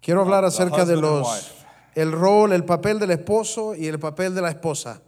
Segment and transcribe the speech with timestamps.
[0.00, 4.34] Quiero hablar the acerca de los el rol, el papel del esposo y el papel
[4.34, 5.00] de la esposa.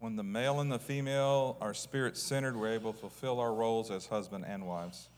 [0.00, 3.90] When the male and the female are spirit centered, we're able to fulfill our roles
[3.90, 5.08] as husband and wives.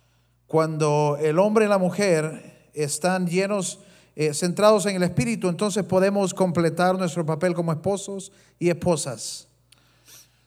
[0.47, 3.79] Cuando el hombre y la mujer están llenos,
[4.15, 9.46] eh, centrados en el espíritu, entonces podemos completar nuestro papel como esposos y esposas.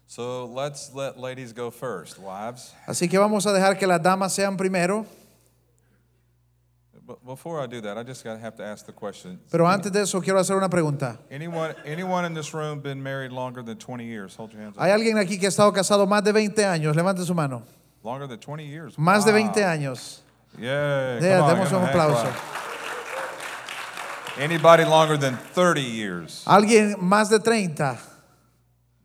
[0.09, 2.73] So let's let ladies go first, wives.
[2.87, 5.05] Así que vamos a dejar que las damas sean primero.
[7.05, 9.39] But before I do that, I just gotta have to ask the question.
[9.51, 11.19] Pero antes de eso quiero hacer una pregunta.
[11.29, 14.35] Anyone, anyone in this room been married longer than 20 years?
[14.35, 14.81] Hold your hands up.
[14.83, 16.95] ¿Hay alguien aquí que ha estado casado más de 20 años?
[16.95, 17.61] Levante su mano.
[18.03, 18.97] Longer than 20 years.
[18.97, 19.41] Más de Wow.
[19.53, 20.23] 20 años.
[20.57, 21.19] Yeah.
[21.19, 22.23] Yeah, on, demos un aplauso.
[22.23, 22.35] clap.
[24.39, 26.43] Anybody longer than 30 years?
[26.47, 27.95] ¿Alguien más de 30?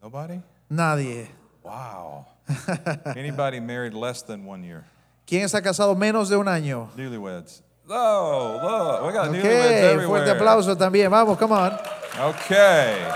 [0.02, 0.40] Nobody?
[0.74, 1.28] Nadie.
[1.62, 2.26] Wow.
[3.16, 4.84] Anybody married less than one year?
[5.26, 6.88] ¿Quién está casado menos de un año?
[6.96, 7.62] Newlyweds.
[7.88, 10.06] Oh, look, we got Ok, newlyweds everywhere.
[10.06, 11.10] fuerte aplauso también.
[11.10, 11.78] Vamos, come on.
[12.18, 13.10] Okay.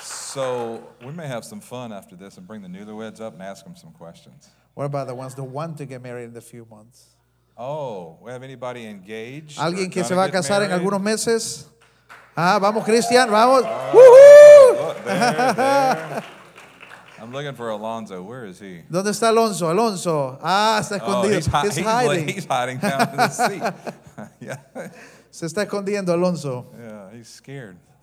[0.00, 3.64] So we may have some fun after this and bring the newlyweds up and ask
[3.64, 4.48] them some questions.
[4.74, 7.06] What about the ones that want to get married in a few months?
[7.56, 9.58] Oh, we have anybody engaged?
[9.58, 11.64] ¿Alguien que se va a casar en algunos meses?
[12.36, 13.64] Ah, vamos, Cristian, vamos.
[13.64, 14.45] ¡Woohoo!
[14.74, 16.24] Look, there, there.
[17.20, 18.22] I'm looking for Alonzo.
[18.22, 18.82] Where is he?
[18.90, 19.70] ¿Dónde está Alonso?
[19.70, 20.38] Alonso.
[20.42, 21.36] Ah, está Oh, escondido.
[21.36, 22.28] he's, hi- He's he's, hiding.
[22.28, 23.62] he's hiding down in the seat.
[24.40, 24.56] yeah,
[25.30, 26.66] Se está escondiendo Alonso.
[26.78, 27.76] yeah, he's scared.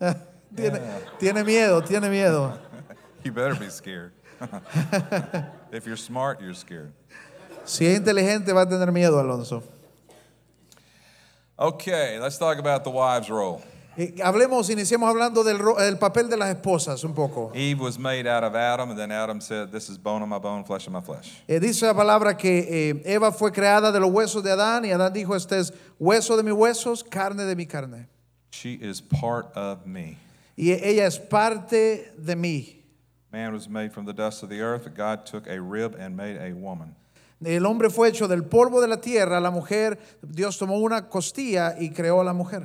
[0.56, 0.98] Tiene, Yeah.
[1.18, 2.56] tiene miedo, tiene miedo.
[3.24, 4.12] You better be scared.
[5.72, 6.92] if you're smart, you're scared.
[7.64, 9.62] Si es inteligente va a tener miedo Alonso.
[11.58, 13.62] Okay, let's talk about the wives' role.
[13.96, 17.52] Eh, Hablemos, iniciemos hablando del, papel de las esposas un poco.
[17.54, 20.38] Eve was made out of Adam, and then Adam said, This is bone of my
[20.38, 21.42] bone, flesh of my flesh.
[21.46, 24.90] Eh, dice la palabra que eh, Eva fue creada de los huesos de Adán y
[24.90, 28.08] Adán dijo, este es hueso de mis huesos, carne de mi carne.
[28.50, 30.18] She is part of me.
[30.56, 32.82] Y ella es parte de mí.
[33.32, 34.88] Man was made from the dust of the earth.
[34.94, 36.94] God took a rib and made a woman.
[37.44, 41.74] El hombre fue hecho del polvo de la tierra, la mujer, Dios tomó una costilla
[41.78, 42.62] y creó a la mujer.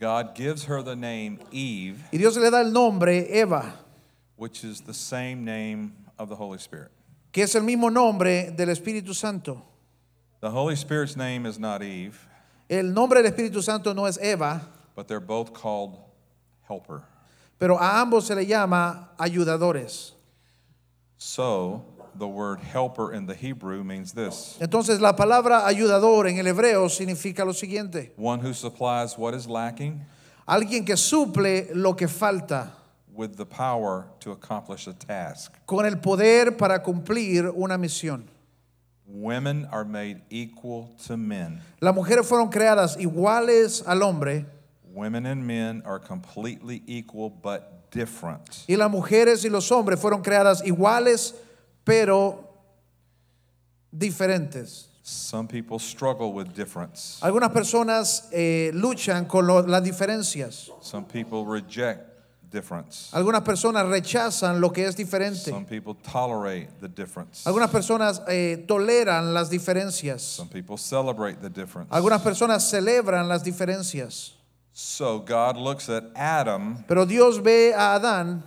[0.00, 3.74] God gives her the name Eve, Y Dios le da el nombre Eva,
[4.36, 6.90] which is the same name of the Holy Spirit.
[7.32, 9.62] que es el mismo nombre del Espíritu Santo.
[10.40, 12.16] The Holy Spirit's name is not Eve,
[12.70, 14.60] El nombre del Espíritu Santo no es Eva,
[14.94, 15.98] but they're both called
[16.68, 17.02] helper.
[17.58, 20.12] pero a ambos se le llama ayudadores.
[21.16, 21.84] So,
[22.18, 26.88] the word helper in the Hebrew means this Entonces la palabra ayudador en el hebreo
[26.88, 28.12] significa lo siguiente.
[28.16, 30.00] one who supplies what is lacking
[30.46, 32.70] Alguien que suple lo que falta
[33.14, 35.52] with the power to accomplish a task.
[35.66, 38.24] con el poder para cumplir una misión.
[39.06, 41.62] Women are made equal to men.
[41.80, 44.44] Las mujeres fueron creadas iguales al hombre
[44.92, 48.64] Women and men are completely equal but different.
[48.68, 51.34] y las mujeres y los hombres fueron creadas iguales
[51.88, 52.44] pero
[53.96, 54.86] diferentes.
[55.02, 57.18] Some people struggle with difference.
[57.22, 60.68] Algunas personas eh, luchan con lo- las diferencias.
[60.82, 62.04] Some people reject
[62.50, 63.10] difference.
[63.14, 65.50] Algunas personas rechazan lo que es diferente.
[65.50, 67.44] Some people tolerate the difference.
[67.46, 70.20] Algunas personas eh, toleran las diferencias.
[70.20, 71.90] Some people celebrate the difference.
[71.90, 74.32] Algunas personas celebran las diferencias.
[74.74, 78.42] So God looks at Adam Pero Dios ve a Adán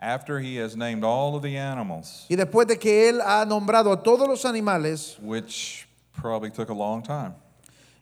[0.00, 3.92] after he has named all of the animals, y después de que él ha nombrado
[3.92, 7.34] a todos los animales, which probably took a long time.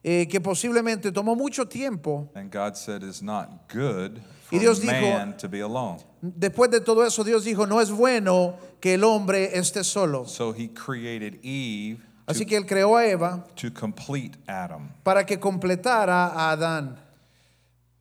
[0.04, 4.18] eh, que posiblemente tomó mucho tiempo, And God said it's not good
[4.52, 5.98] Y for Dios dijo- man to be alone.
[6.22, 10.24] después de todo eso Dios dijo, no es bueno que el hombre esté solo.
[10.26, 14.90] So he created Eve Así to, que él creó a Eva to complete Adam.
[15.02, 16.96] para que completara a Adán.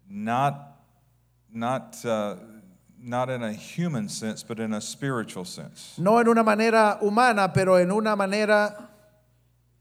[0.08, 0.56] Not,
[1.52, 2.36] not, uh,
[3.06, 5.94] not in a human sense, but in a spiritual sense.
[5.98, 8.90] No en una manera humana, pero en una manera,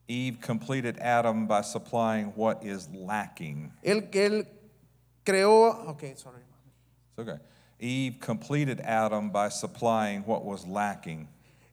[0.07, 3.73] Eve completed Adam by supplying what is lacking.
[3.83, 4.47] él, él
[5.25, 6.43] creó, ok, sorry.
[7.17, 7.39] It's okay.
[7.81, 11.29] Eve completed Adam by supplying what was lacking.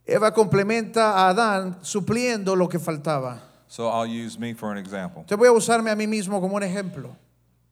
[0.07, 3.39] Eva complementa a Adán supliendo lo que faltaba.
[3.67, 5.23] So I'll use me for an example.
[5.27, 7.15] Te voy a usarme a mí mismo como un ejemplo.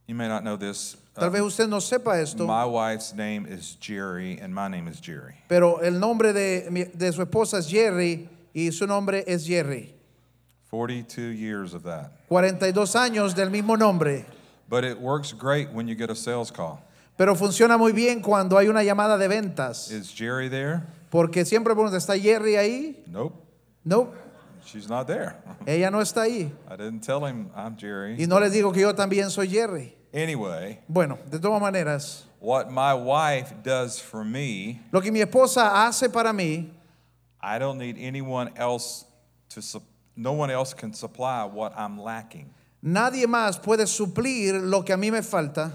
[0.08, 0.96] You may not know this.
[1.20, 5.00] Tal vez usted no sepa esto, my wife's name is Jerry, and my name is
[5.02, 5.36] Jerry.
[5.48, 9.94] pero el nombre de, de su esposa es Jerry y su nombre es Jerry.
[10.72, 12.12] 42 years of that.
[12.30, 14.26] 42 años del mismo nombre.
[14.70, 16.80] But it works great when you get a sales call.
[17.18, 19.92] Pero funciona muy bien cuando hay una llamada de ventas.
[19.92, 20.84] Is Jerry there?
[21.10, 23.04] Porque siempre pregunta, ¿está Jerry ahí?
[23.08, 23.34] Nope,
[23.84, 24.14] No,
[24.64, 25.36] she's not there.
[25.66, 26.52] ella no está ahí.
[26.70, 28.16] I didn't tell him I'm Jerry.
[28.22, 29.96] Y no les digo que yo también soy Jerry.
[30.14, 35.86] Anyway, Bueno, de todas maneras, what my wife does for me, lo que mi esposa
[35.86, 36.70] hace para mí,
[37.42, 39.06] I don't need anyone else
[39.50, 39.62] to,
[40.16, 42.50] no one else can supply what I'm lacking.
[42.82, 45.72] nadie más puede suplir lo que a mí me falta.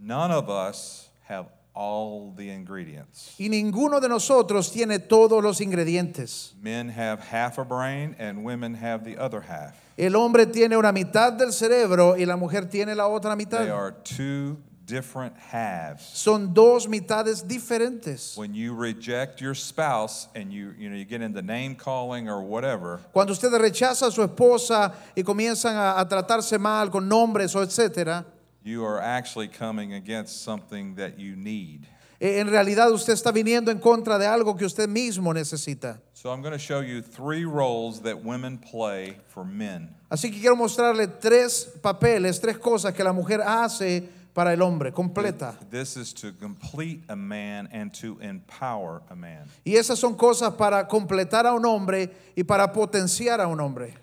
[0.00, 3.34] None of us have all the ingredients.
[3.38, 6.52] Y ninguno de nosotros tiene todos los ingredientes.
[6.62, 9.76] Men have half a brain and women have the other half.
[9.98, 13.68] El hombre tiene una mitad del cerebro y la mujer tiene la otra They mitad.
[13.68, 14.56] are two
[14.86, 16.02] different halves.
[16.14, 18.36] Son dos mitades diferentes.
[18.36, 22.40] When you reject your spouse and you you know you get into name calling or
[22.42, 27.56] whatever, Cuando usted rechaza a su esposa y comienzan a, a tratarse mal con nombres
[27.56, 28.24] o etcétera,
[28.62, 31.88] you are actually coming against something that you need.
[32.20, 36.00] eh, en realidad usted está viniendo en contra de algo que usted mismo necesita.
[36.20, 39.94] So I'm going to show you three roles that women play for men.
[40.10, 44.02] Así que quiero mostrarle tres papeles, tres cosas que la mujer hace
[44.34, 45.56] para el hombre, completa.
[45.70, 49.48] This is to complete a man and to empower a man.
[49.64, 53.94] Y esas son cosas para completar a un hombre y para potenciar a un hombre.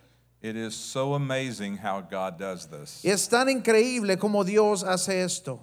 [0.42, 3.02] It is so amazing how God does this.
[3.04, 5.60] Es tan increíble como Dios hace esto.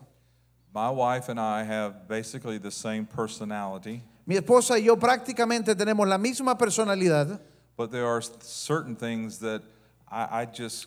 [0.75, 6.06] My wife and I have basically the same personality, Mi esposa y yo prácticamente tenemos
[6.06, 7.40] la misma personalidad,
[7.76, 9.62] but there are certain things that
[10.10, 10.86] I, I just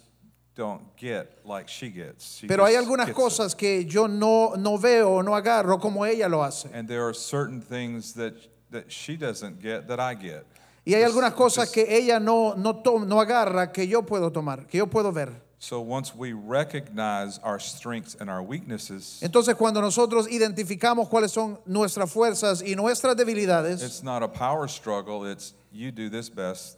[0.56, 2.38] don't get like she gets.
[2.38, 3.22] She pero hay algunas gets it.
[3.22, 6.70] cosas que yo no, no veo, no agarro como ella lo hace.
[6.74, 8.34] And there are certain things that,
[8.72, 10.46] that she doesn't get that I get.
[10.86, 14.78] Y hay algunas cosas que ella no, no, no agarra que yo puedo tomar, que
[14.78, 15.45] yo puedo ver.
[15.58, 21.58] So once we recognize our strengths and our weaknesses, Entonces cuando nosotros identificamos cuáles son
[21.66, 26.78] nuestras fuerzas y nuestras debilidades, it's not a power struggle, it's you do this best,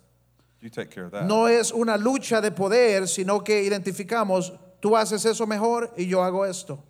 [0.62, 1.26] you take care of that.
[1.26, 4.52] no es una lucha de poder, sino que identificamos,
[4.82, 6.82] tú haces eso mejor y yo hago esto.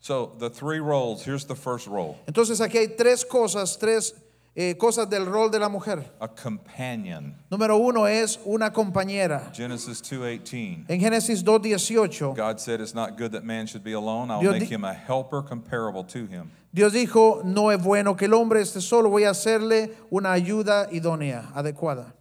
[0.00, 4.12] So the three roles, here's the first role Entonces aquí hay tres cosas, tres
[4.54, 6.10] eh, cosas del rol de la mujer.
[6.20, 7.34] a companion.
[7.50, 9.50] Número uno es una compañera.
[9.54, 10.84] Genesis 2:18.
[10.88, 14.30] En Génesis 2.18, God said it's not good that man should be alone.
[14.30, 16.50] I'll Dios make him a helper comparable to him.
[16.72, 20.88] Dios dijo, no es bueno que el hombre esté solo, voy a hacerle una ayuda
[20.92, 22.14] idónea, adecuada.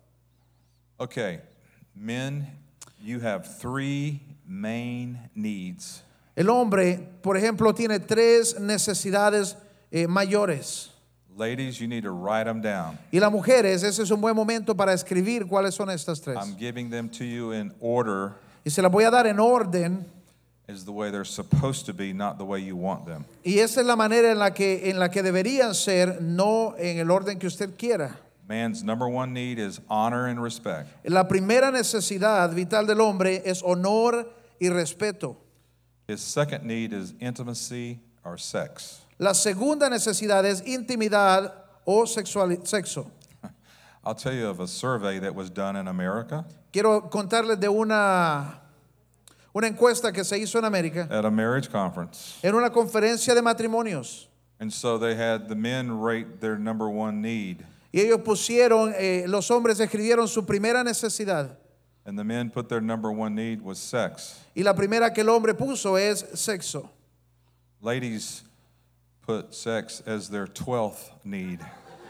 [1.00, 1.42] Okay,
[1.94, 2.48] men,
[3.00, 6.04] you have three main needs.
[6.36, 9.58] El hombre, por ejemplo, tiene tres necesidades
[9.92, 10.92] eh, mayores.
[11.38, 12.98] Ladies, you need to write them down.
[13.14, 16.36] Y las mujeres, ese es un buen momento para escribir cuáles son estas tres.
[16.36, 18.34] I'm giving them to you in order
[18.66, 20.04] Y se las voy a dar en orden.
[20.68, 23.24] is the way they're supposed to be, not the way you want them.
[23.46, 26.98] Y esa es la manera en la que, en la que deberían ser, no en
[26.98, 28.18] el orden que usted quiera.
[28.50, 30.90] Man's number one need is honor and respect.
[31.06, 34.26] La primera necesidad vital del hombre es honor
[34.60, 35.36] y respeto.
[36.08, 39.02] His second need is intimacy or sex.
[39.20, 41.54] La segunda necesidad es intimidad
[41.86, 43.10] o sexuali- sexo.
[44.06, 48.62] I'll tell you of a survey that was done in America Quiero contarles de una,
[49.54, 52.38] una encuesta que se hizo en América, at a marriage conference.
[52.44, 54.28] en una conferencia de matrimonios.
[54.60, 59.26] And so they had the men rate their number one need, Y ellos pusieron, eh,
[59.28, 61.58] los hombres escribieron su primera necesidad.
[62.06, 64.40] and the men put their number one need was sex.
[64.56, 66.90] Y la primera que el hombre puso es sexo.
[67.82, 68.44] Ladies
[69.28, 71.60] put sex as their 12th need,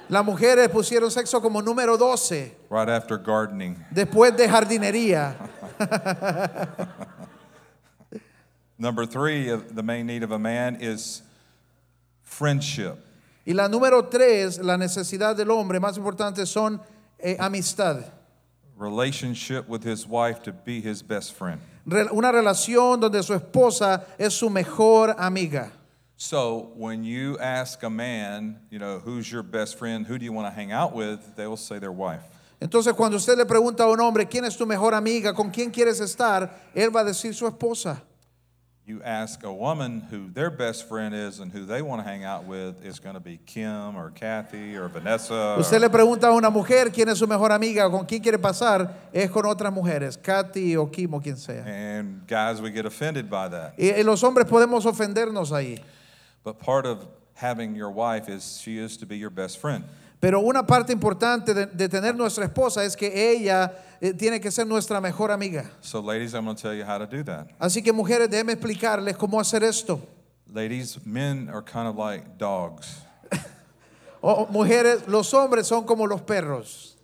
[0.10, 3.76] Las mujeres pusieron sexo como número 12, right after gardening.
[3.94, 5.36] después de jardinería.
[8.78, 11.24] Number three, of the main need of a man is
[12.22, 12.96] friendship.
[13.46, 16.80] Y la número 3, la necesidad del hombre más importante son
[17.20, 18.04] eh, amistad.
[18.78, 21.60] Relationship with his wife to be his best friend.
[21.88, 25.72] Una relación donde su esposa es su mejor amiga.
[26.20, 30.34] So when you ask a man, you know, who's your best friend, who do you
[30.34, 32.24] want to hang out with, they will say their wife.
[32.60, 35.32] Entonces cuando usted le pregunta a un hombre, ¿quién es tu mejor amiga?
[35.36, 36.50] ¿Con quién quieres estar?
[36.76, 38.02] Él va a decir su esposa.
[38.88, 42.24] You ask a woman who their best friend is and who they want to hang
[42.24, 45.58] out with, it's going to be Kim or Kathy or Vanessa.
[45.60, 48.92] Usted le pregunta a una mujer quién es su mejor amiga, con quién quiere pasar,
[49.14, 51.64] es con otras mujeres, Kathy o Kim o quien sea.
[51.68, 53.74] and guys, we get offended by that.
[53.78, 55.80] Y, y los hombres podemos ofendernos ahí.
[56.48, 59.84] But part of having your wife is she is to be your best friend.
[60.22, 63.70] Pero una parte importante de, de tener nuestra esposa es que ella
[64.02, 65.70] eh, tiene que ser nuestra mejor amiga.
[65.82, 67.50] So, ladies, I'm going to tell you how to do that.
[67.60, 70.00] Así que mujeres, déjenme explicarles cómo hacer esto.
[70.50, 73.02] Ladies, men are kind of like dogs.
[74.24, 76.96] O mujeres, los hombres son como los perros.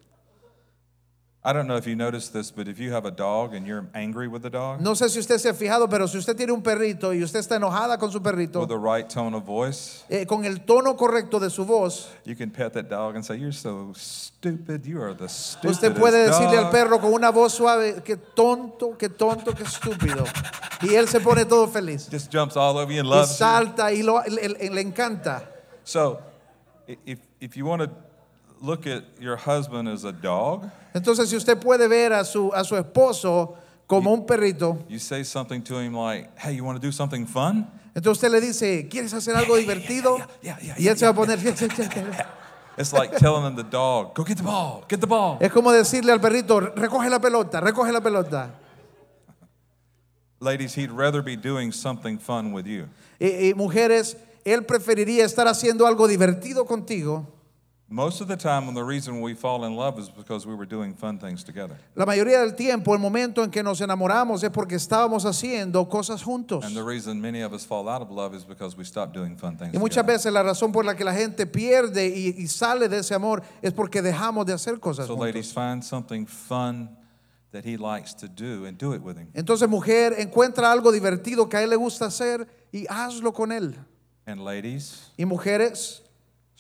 [4.80, 7.40] No sé si usted se ha fijado, pero si usted tiene un perrito y usted
[7.40, 10.96] está enojada con su perrito, with the right tone of voice, eh, con el tono
[10.96, 14.86] correcto de su voz, you can pet that dog and say, "You're so stupid.
[14.86, 18.16] You are the stupidest usted puede decirle al dog." perro con una voz suave, qué
[18.16, 20.24] tonto, qué tonto, qué estúpido.
[20.82, 22.08] Y él se pone todo feliz.
[22.10, 23.36] Just jumps all over you and Y loves you.
[23.38, 25.44] salta y lo- le, le- le encanta.
[25.84, 26.20] So,
[26.88, 27.90] i- if if you want to
[28.64, 32.64] look at your husband as a dog, Entonces, si usted puede ver a su, a
[32.64, 33.56] su esposo
[33.86, 37.26] como un perrito, you say something to him like, "Hey, you want to do something
[37.28, 40.18] fun?" entonces usted le dice, ¿quieres hacer algo divertido?
[40.42, 41.38] yeah, yeah, Y él se va a poner...
[42.76, 44.84] It's like telling the dog, "Go get the ball.
[44.90, 48.50] Get the ball." Es como decirle al perrito, recoge la pelota, recoge la pelota.
[50.40, 52.88] Ladies, he'd rather be doing something fun with you.
[53.20, 57.28] Y, y mujeres, él preferiría estar haciendo algo divertido contigo.
[57.94, 60.96] Most of the time, the reason we fall in love is because we were doing
[60.96, 61.78] fun things together.
[61.96, 66.24] La mayoría del tiempo, el momento en que nos enamoramos es porque estábamos haciendo cosas
[66.24, 66.66] juntos.
[66.66, 69.38] And the reason many of us fall out of love is because we stop doing
[69.38, 70.14] fun things Y muchas together.
[70.18, 73.44] veces la razón por la que la gente pierde y, y sale de ese amor
[73.62, 75.28] es porque dejamos de hacer cosas So, juntos.
[75.28, 76.90] ladies, find something fun
[77.52, 79.28] that he likes to do and do it with him.
[79.36, 83.76] Entonces, mujer, encuentra algo divertido que a él le gusta hacer y hazlo con él.
[84.26, 86.02] And, ladies, Y mujeres,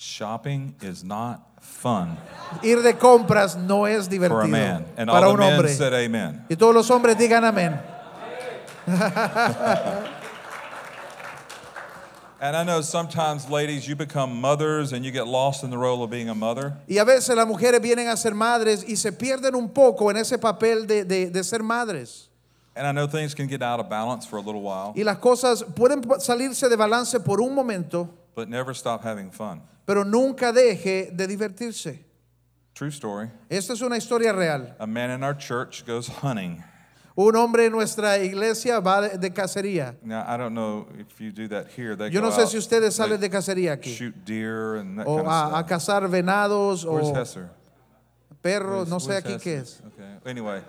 [0.03, 2.17] shopping is not fun
[2.61, 4.85] ir de compras no es for a divertido man.
[4.97, 5.73] And para all un the men hombre.
[5.73, 6.45] said amen.
[6.49, 7.79] Y todos los hombres digan amén.
[12.41, 16.03] And I know sometimes, ladies, you become mothers and you get lost in the role
[16.03, 16.73] of being a mother.
[16.89, 20.17] Y a veces las mujeres vienen a ser madres y se pierden un poco en
[20.17, 22.27] ese papel de, de- de ser madres.
[22.75, 25.19] And I know things can get out of balance for a little while, Y las
[25.19, 29.61] cosas pueden salirse de balance por un momento, but never stop having fun.
[29.85, 31.99] pero nunca deje de divertirse.
[32.73, 33.29] True story.
[33.49, 34.75] Esta es una historia real.
[34.79, 36.63] A man in our church goes hunting.
[37.15, 39.93] Un hombre en nuestra iglesia va de, de cacería.
[40.03, 41.95] Now, I don't know if you do that here.
[41.95, 43.93] They Yo no sé out, si ustedes salen de cacería aquí.
[43.95, 45.67] shoot deer and that O kind of a, a stuff.
[45.69, 47.49] cazar venados Where's o Hesser?
[48.41, 49.61] perros, Where's- no sé aquí qué Hesser?
[49.61, 49.81] es.
[49.93, 50.31] Okay.
[50.31, 50.61] Anyway,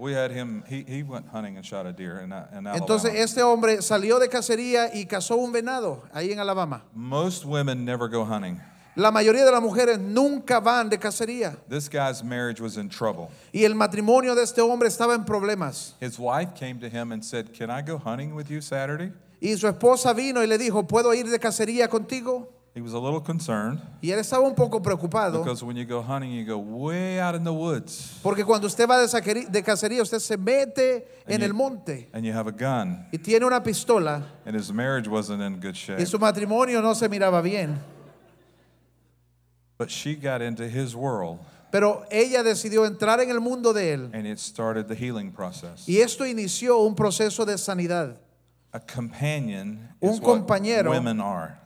[0.00, 0.64] we had him.
[0.68, 2.76] He, he went hunting and shot a deer in, in Alabama.
[2.78, 6.82] Entonces este hombre salió de cacería y cazó un venado ahí en Alabama.
[6.94, 8.60] Most women never go hunting.
[8.96, 11.56] La mayoría de las mujeres nunca van de cacería.
[11.68, 13.30] This guy's marriage was in trouble.
[13.52, 15.94] Y el matrimonio de este hombre estaba en problemas.
[16.00, 19.56] His wife came to him and said, "Can I go hunting with you Saturday?" Y
[19.56, 22.52] su esposa vino y le dijo, ¿puedo ir de cacería contigo?
[22.72, 25.42] He was a little concerned Y él estaba un poco preocupado.
[25.42, 28.88] because when you go hunting, you go way out in the woods Porque cuando usted
[28.88, 33.06] va de, cacería, usted se mete en you- el monte and you have a gun,
[33.12, 34.22] y tiene una pistola.
[34.46, 36.00] and his marriage wasn't in good shape.
[36.00, 37.76] Y su matrimonio no se miraba bien.
[39.76, 41.38] But she got into his world,
[41.72, 44.10] Pero ella decidió entrar en el mundo de él.
[44.12, 45.88] and it started the healing process.
[45.88, 48.16] Y esto inició un proceso de sanidad.
[48.72, 50.90] A companion Un is what compañero.
[50.90, 51.58] women are.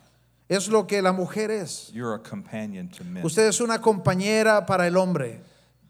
[0.55, 1.91] Es lo que la mujer es.
[1.93, 3.25] You're a companion to men.
[3.25, 5.41] Usted es una compañera para el hombre.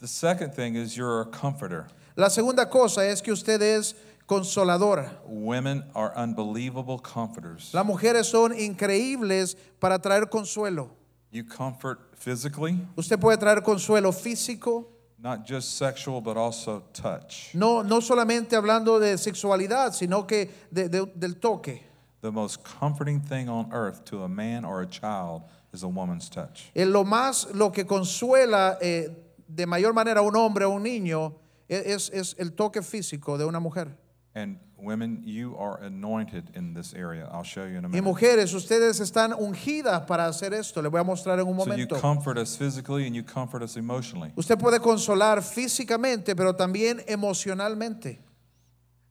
[0.00, 1.86] The second thing is you're a comforter.
[2.16, 3.94] La segunda cosa es que usted es
[4.26, 5.18] consoladora.
[5.26, 7.72] Women are unbelievable comforters.
[7.74, 10.90] Las mujeres son increíbles para traer consuelo.
[11.30, 14.86] You comfort physically, Usted puede traer consuelo físico,
[15.18, 17.52] not just sexual, but also touch.
[17.54, 21.82] no, no solamente hablando de sexualidad, sino que de- de- del toque.
[22.24, 25.42] The most comforting thing on earth to a man or a child
[25.74, 26.70] is a woman's touch.
[26.74, 29.08] Eh, lo más, lo que consuela eh,
[29.46, 31.34] de mayor manera a un hombre o un niño
[31.68, 33.88] e- es, es el toque físico de una mujer.
[34.34, 37.28] And women, you are anointed in this area.
[37.30, 38.04] I'll show you in a Y minute.
[38.04, 40.80] mujeres, ustedes están ungidas para hacer esto.
[40.80, 42.00] Le voy a mostrar en un So you momento.
[42.00, 44.32] comfort us physically and you comfort us emotionally.
[44.34, 48.18] Usted puede consolar físicamente, pero también emocionalmente.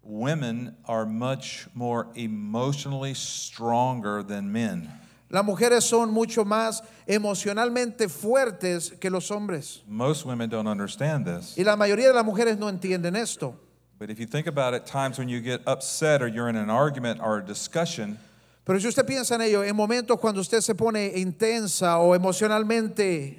[0.04, 4.92] Women are much more emotionally stronger than men.
[5.30, 9.82] Las mujeres son mucho más emocionalmente fuertes que los hombres.
[9.88, 11.56] Most women don't understand this.
[11.58, 13.56] Y la mayoría de las mujeres no entienden esto.
[13.98, 16.70] But if you think about it, times when you get upset or you're in an
[16.70, 18.20] argument or a discussion,
[18.66, 23.36] Pero si usted piensa en ello, en momentos cuando usted se pone intensa o emocionalmente,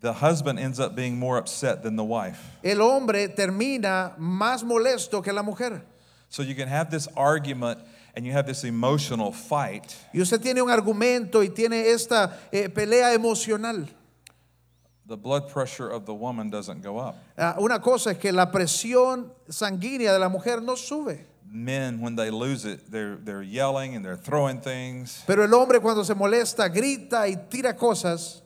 [0.00, 2.38] the husband ends up being more upset than the wife.
[2.62, 5.82] el hombre termina más molesto que la mujer.
[6.30, 7.80] So you can have this argument
[8.16, 12.68] and you have this emotional fight, Y usted tiene un argumento y tiene esta eh,
[12.68, 13.86] pelea emocional.
[15.06, 17.16] the blood pressure of the woman doesn't go up.
[17.36, 21.26] Ah, una cosa es que la presión sanguínea de la mujer no sube.
[21.52, 25.24] Men, when they lose it, they're, they're yelling and they're throwing things.
[25.26, 28.40] Pero el hombre cuando se molesta grita y tira cosas.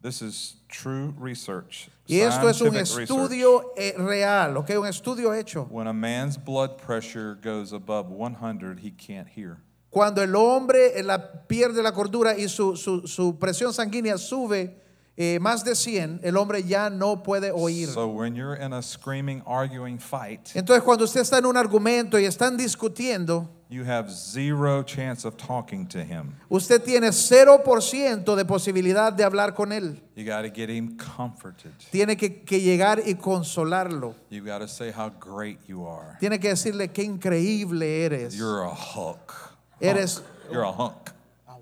[0.00, 1.90] This is true research.
[2.06, 4.70] Y esto es un scientific estudio eh, real, ¿ok?
[4.80, 5.66] Un estudio hecho.
[5.70, 9.58] When a man's blood pressure goes above 100, he can't hear.
[9.90, 14.80] Cuando el hombre eh, la, pierde la cordura y su, su- su presión sanguínea sube
[15.16, 17.88] eh, más de 100, el hombre ya no puede oír.
[17.88, 22.18] So when you're in a screaming, arguing fight, Entonces cuando usted está en un argumento
[22.18, 26.34] y están discutiendo, you have zero chance of talking to him.
[26.50, 29.98] usted tiene 0% de posibilidad de hablar con él.
[30.14, 31.72] You got to get him comforted.
[31.90, 34.14] Tiene que, que llegar y consolarlo.
[34.28, 36.18] You got to say how great you are.
[36.20, 38.36] Tiene que decirle qué increíble eres.
[38.36, 39.32] You're a hunk.
[39.80, 41.10] Eres You're a hunk.
[41.48, 41.52] A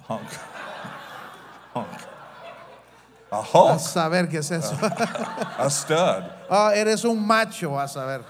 [0.00, 0.30] hunk.
[1.74, 1.88] hunk.
[3.32, 3.80] A a hunk.
[3.80, 4.76] saber qué es eso.
[5.58, 6.24] A stud.
[6.48, 8.24] Ah, eres un macho, a saber.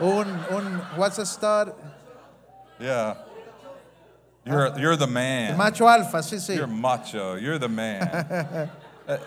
[0.00, 1.72] Un, un, what's a stud?
[2.78, 3.14] Yeah.
[4.44, 5.56] You're, you're the man.
[5.56, 6.56] Macho alfa, sí, sí.
[6.56, 7.34] You're macho.
[7.34, 8.70] You're the man.
[9.08, 9.18] Uh,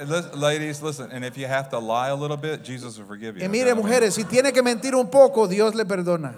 [0.00, 3.36] uh, ladies, listen, and if you have to lie a little bit, Jesus will forgive
[3.36, 3.42] you.
[3.42, 6.34] Y mire, mujeres, si tiene que mentir un poco, Dios le perdona.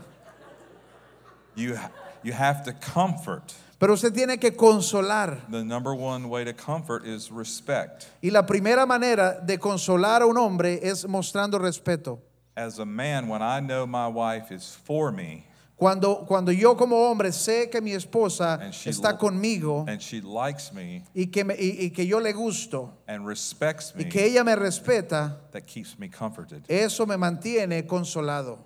[1.55, 1.79] You,
[2.23, 3.55] you have to comfort.
[3.79, 5.41] Pero usted tiene que consolar.
[5.49, 8.07] The number one way to comfort is respect.
[8.23, 12.19] Y la primera manera de consolar a un hombre es mostrando respeto.
[12.57, 15.48] As a man, when I know my wife is for me
[15.79, 20.01] Cuando, cuando yo como hombre sé que mi esposa And she está lo- conmigo and
[20.01, 24.03] she likes me y que, me- y- y que yo le gusto and respects y
[24.03, 26.65] me, que ella me respeta, that keeps me comforted.
[26.69, 28.59] eso me mantiene consolado.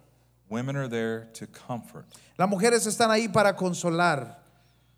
[0.48, 2.06] Women are there to comfort.
[2.38, 4.38] Las mujeres están ahí para consolar.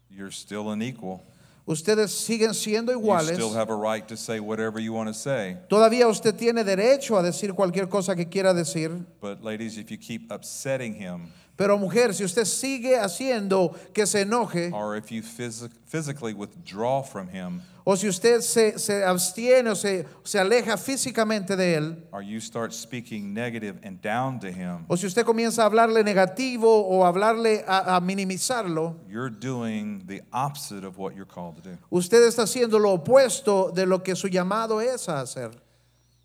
[0.08, 1.20] You're still an equal.
[1.66, 3.32] Ustedes siguen siendo You iguales.
[3.34, 5.56] still have a right to say whatever you want to say.
[5.68, 9.04] Todavía usted tiene derecho a decir cualquier cosa que quiera decir.
[9.20, 14.22] But ladies, if you keep upsetting him, Pero mujer, si usted sigue haciendo que se
[14.22, 19.68] enoje, or if you phys- physically withdraw from him, o si usted se, se abstiene
[19.70, 24.50] o se, se aleja físicamente de él, or you start speaking negative and down to
[24.50, 30.02] him, o si usted comienza a hablarle negativo o hablarle a, a minimizarlo, you're doing
[30.08, 31.78] the opposite of what you're called to do.
[31.92, 35.52] usted está haciendo lo opuesto de lo que su llamado es a hacer.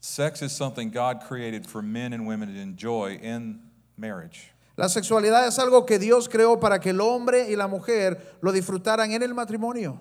[0.01, 3.59] Sex is something God created for men and women to enjoy in
[3.95, 4.49] marriage.
[4.79, 8.53] La sexualidad es algo que Dios creó para que el hombre y la mujer lo
[8.53, 9.99] disfrutaran en el matrimonio.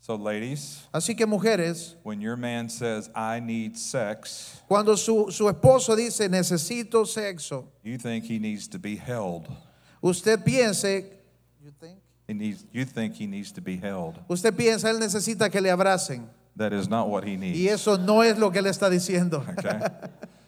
[0.00, 5.48] So, ladies, Así que mujeres, when your man says, I need sex, cuando su, su
[5.48, 9.46] esposo dice necesito sexo, you think he needs to be held.
[10.02, 11.04] usted piense,
[12.26, 14.16] He needs, you think he needs to be held.
[14.28, 16.28] usted piensa él necesita que le abracen.
[16.56, 17.56] That is not what he needs.
[17.56, 19.44] Y eso no es lo que él está diciendo.
[19.56, 19.78] Okay?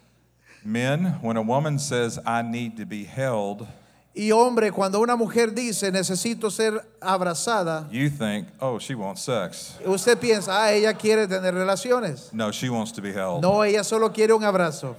[0.64, 3.66] Men, when a woman says, I need to be held,
[4.14, 9.78] Y hombre, cuando una mujer dice necesito ser abrazada, you think, oh, she wants sex.
[9.86, 12.30] usted piensa, ah, ella quiere tener relaciones.
[12.32, 13.40] No, she wants to be held.
[13.40, 14.96] No, ella solo quiere un abrazo.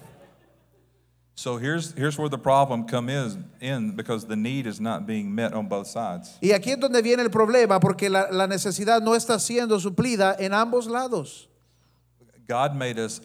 [1.35, 5.33] So here's, here's where the problem come is in because the need is not being
[5.33, 6.37] met on both sides.
[6.41, 10.35] Y aquí es donde viene el problema, porque la, la necesidad no está siendo suplida
[10.39, 11.47] en ambos lados.
[12.47, 13.21] God made us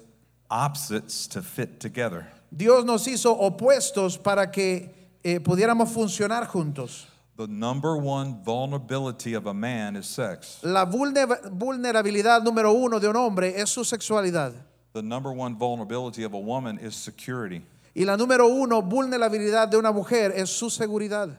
[0.50, 2.26] opposites to fit together.
[2.50, 4.90] Dios nos hizo opuestos para que
[5.22, 7.06] eh, pudiéramos funcionar juntos.
[7.36, 10.58] The number one vulnerability of a man is sex.
[10.62, 14.52] La vulnerabilidad número uno de un hombre es su sexualidad.
[14.92, 17.62] The number one vulnerability of a woman is security.
[17.94, 21.38] Y la número uno vulnerabilidad de una mujer es su seguridad.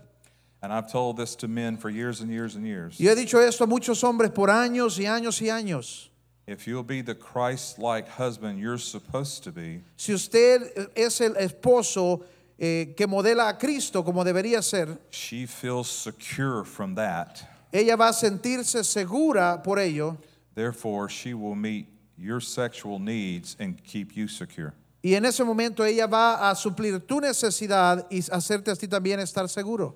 [0.61, 2.99] And I've told this to men for years and years and years.
[2.99, 6.08] Yo he dicho esto a muchos hombres por años y años y años.
[6.49, 11.35] If you'll be the Christ like husband you're supposed to be, Si usted es el
[11.35, 12.21] esposo
[12.57, 17.39] eh, que modela a Cristo como debería ser, she feels secure from that.
[17.71, 20.17] ella va a sentirse segura por ello
[20.55, 21.85] Therefore, she will meet
[22.17, 24.73] your sexual needs and keep you secure.
[25.03, 29.19] y en ese momento ella va a suplir tu necesidad y hacerte a ti también
[29.19, 29.95] estar seguro.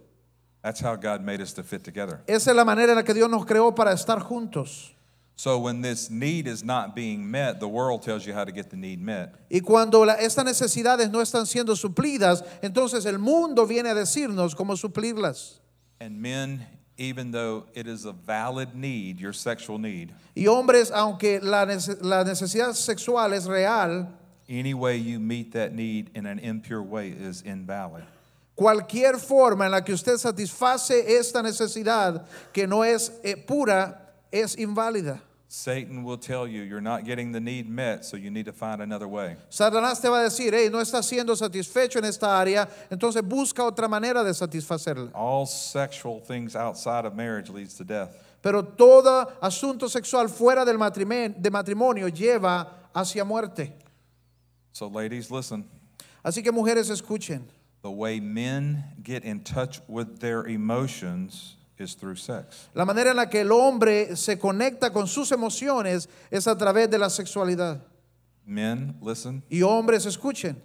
[0.62, 2.22] That's how God made us to fit together.
[2.28, 4.94] Esa es la manera en la que Dios nos creó para estar juntos.
[5.36, 8.70] So when this need is not being met, the world tells you how to get
[8.70, 9.34] the need met.
[9.52, 14.56] Y cuando la- estas necesidades no están siendo suplidas, entonces el mundo viene a decirnos
[14.56, 15.60] cómo suplirlas.
[16.00, 16.66] And men,
[16.98, 21.98] even though it is a valid need, your sexual need, Y hombres, aunque la, nece-
[22.02, 24.08] la necesidad sexual es real,
[24.48, 28.04] any way you meet that need in an impure way is invalid.
[28.56, 34.03] cualquier forma en la que usted satisface esta necesidad que no es eh, pura
[34.34, 35.22] es inválida.
[35.48, 38.82] Satan will tell you you're not getting the need met, so you need to find
[38.82, 39.36] another way.
[39.52, 43.64] Satanás te va a decir, hey, no estás siendo satisfecho en esta área, entonces busca
[43.64, 45.12] otra manera de satisfacerla.
[45.14, 48.10] All sexual things outside of marriage leads to death.
[48.42, 53.74] Pero todo asunto sexual fuera del matrimen- de matrimonio lleva hacia muerte.
[54.72, 55.66] So, ladies, listen.
[56.26, 57.44] Así que mujeres escuchen.
[57.84, 62.70] The way men get in touch with their emotions is through sex.
[62.74, 66.90] La manera en la que el hombre se conecta con sus emociones es a través
[66.90, 67.82] de la sexualidad.
[68.46, 69.44] Men, listen.
[69.50, 70.62] Y hombres escuchen.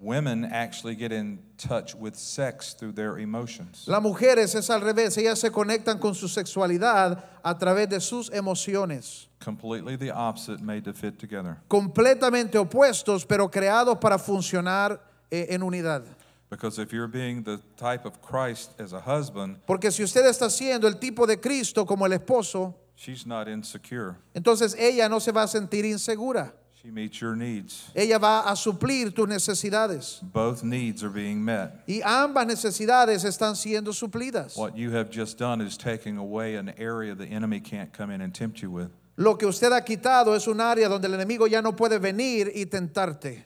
[0.00, 3.84] Women actually get in touch with sex through their emotions.
[3.88, 8.30] Las mujeres es al revés, ellas se conectan con su sexualidad a través de sus
[8.30, 9.26] emociones.
[9.40, 11.56] Completely the opposite made to fit together.
[11.68, 16.04] Completamente opuestos, pero creados para funcionar eh, en unidad.
[16.50, 20.48] Because if you're being the type of Christ as a husband, Porque si usted está
[20.48, 24.16] siendo el tipo de Cristo como el esposo, she's not insecure.
[24.34, 26.52] entonces ella no se va a sentir insegura.
[26.82, 27.90] She meets your needs.
[27.94, 30.20] Ella va a suplir tus necesidades.
[30.22, 31.82] Both needs are being met.
[31.86, 34.56] Y ambas necesidades están siendo suplidas.
[34.56, 38.20] What you have just done is taking away an area the enemy can't come in
[38.20, 38.90] and tempt you with.
[39.16, 42.52] Lo que usted ha quitado es un área donde el enemigo ya no puede venir
[42.54, 43.44] y tentarte.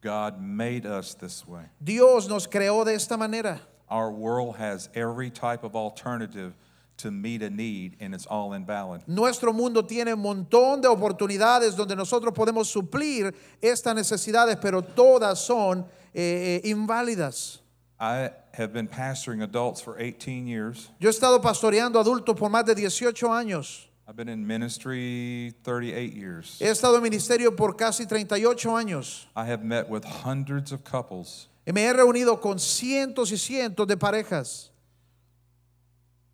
[0.00, 1.64] God made us this way.
[1.82, 3.60] Dios nos creó de esta manera.
[3.88, 6.54] Our world has every type of alternative
[6.98, 9.02] to meet a need, and it's all invalid.
[9.06, 15.38] Nuestro mundo tiene un montón de oportunidades donde nosotros podemos suplir estas necesidades, pero todas
[15.38, 15.84] son
[16.14, 17.58] eh, eh, inválidas.
[17.98, 20.90] I have been pastoring adults for 18 years.
[20.98, 23.89] Yo he estado pastoreando adultos por más de 18 años.
[24.10, 26.58] I've been in ministry 38 years.
[26.58, 29.26] He estado en ministerio por casi 38 años.
[29.36, 33.86] I have met with hundreds of couples, Y me he reunido con cientos y cientos
[33.86, 34.70] de parejas.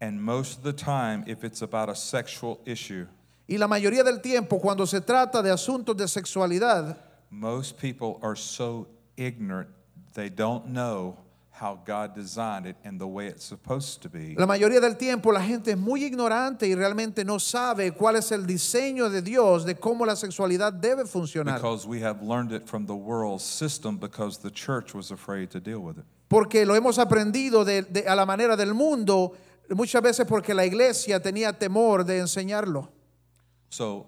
[0.00, 3.06] and most of the time, if it's about a sexual issue,
[3.46, 6.96] Y la mayoría del tiempo, cuando se trata de asuntos de sexualidad,
[7.30, 8.86] most people are so
[9.18, 9.68] ignorant
[10.14, 11.18] they don't know
[11.58, 14.34] how God designed it and the way it's supposed to be.
[14.36, 18.30] la mayoría del tiempo la gente es muy ignorante y realmente no sabe cuál es
[18.30, 21.54] el diseño de Dios de cómo la sexualidad debe funcionar.
[21.56, 25.58] Because we have learned it from the world system because the church was afraid to
[25.60, 26.04] deal with it.
[26.28, 29.32] Porque lo hemos aprendido de- de- a la manera del mundo,
[29.70, 32.88] muchas veces porque la iglesia tenía temor de enseñarlo.
[33.70, 34.06] So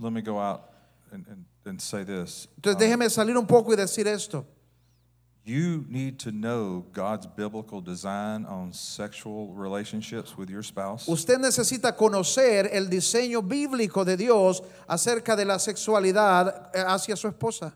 [0.00, 0.62] let me go out
[1.12, 2.48] and, and, and say this.
[2.56, 4.44] Entonces déjeme salir un poco y decir esto.
[5.44, 11.08] You need to know God's biblical design on sexual relationships with your spouse.
[11.08, 17.28] Usted necesita conocer el diseño bíblico de Dios acerca de la sexualidad eh, hacia su
[17.28, 17.72] esposa.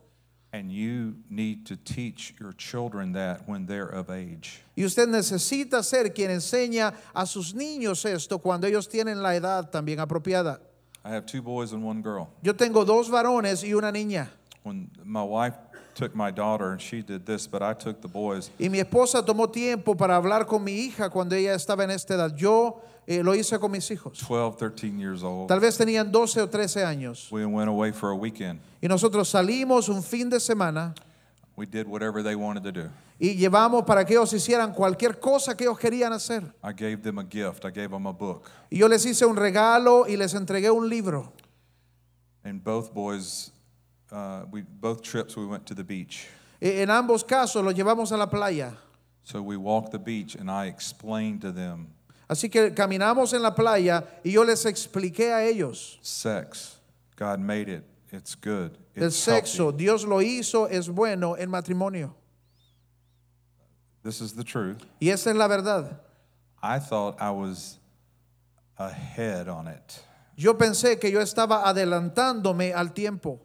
[0.52, 4.62] And you need to teach your children that when they're of age.
[4.76, 9.72] Y usted necesita ser quien enseña a sus niños esto cuando ellos tienen la edad
[9.72, 10.61] también apropiada.
[11.05, 12.31] I have two boys and one girl.
[12.42, 14.29] Yo tengo dos varones y una niña.
[14.62, 15.55] When my wife
[15.96, 18.50] took my daughter and she did this, but I took the boys.
[18.59, 22.14] Y mi esposa tomó tiempo para hablar con mi hija cuando ella estaba en esta
[22.14, 22.37] edad.
[22.37, 24.18] Yo eh, lo hice con mis hijos.
[24.18, 25.48] 12, 13 years old.
[25.48, 27.30] Tal vez tenían 12 o 13 años.
[27.32, 28.61] We went away for a weekend.
[28.82, 30.94] Y nosotros salimos un fin de semana
[31.56, 32.90] We did whatever they wanted to do.
[33.18, 36.42] y llevamos para que ellos hicieran cualquier cosa que ellos querían hacer.
[36.62, 37.64] I gave them a gift.
[37.64, 38.42] I gave them a book.
[38.70, 41.32] Y yo les hice un regalo y les entregué un libro.
[42.44, 43.50] And both boys,
[44.12, 46.26] uh, we both trips we went to the beach.
[46.60, 48.76] En ambos casos los llevamos a la playa.
[49.24, 51.88] So we walked the beach, and I explained to them
[52.28, 55.98] Así que caminamos en la playa y yo les expliqué a ellos.
[56.02, 56.78] sex.
[57.16, 57.84] God made it.
[58.12, 58.76] It's good.
[58.96, 59.78] El It's sexo, healthy.
[59.78, 62.14] Dios lo hizo, es bueno en matrimonio.
[64.02, 64.82] This is the truth.
[65.00, 66.00] Y esa es la verdad.
[66.62, 67.78] I thought I was
[68.78, 70.00] ahead on it.
[70.36, 73.40] Yo pensé que yo estaba adelantándome al tiempo.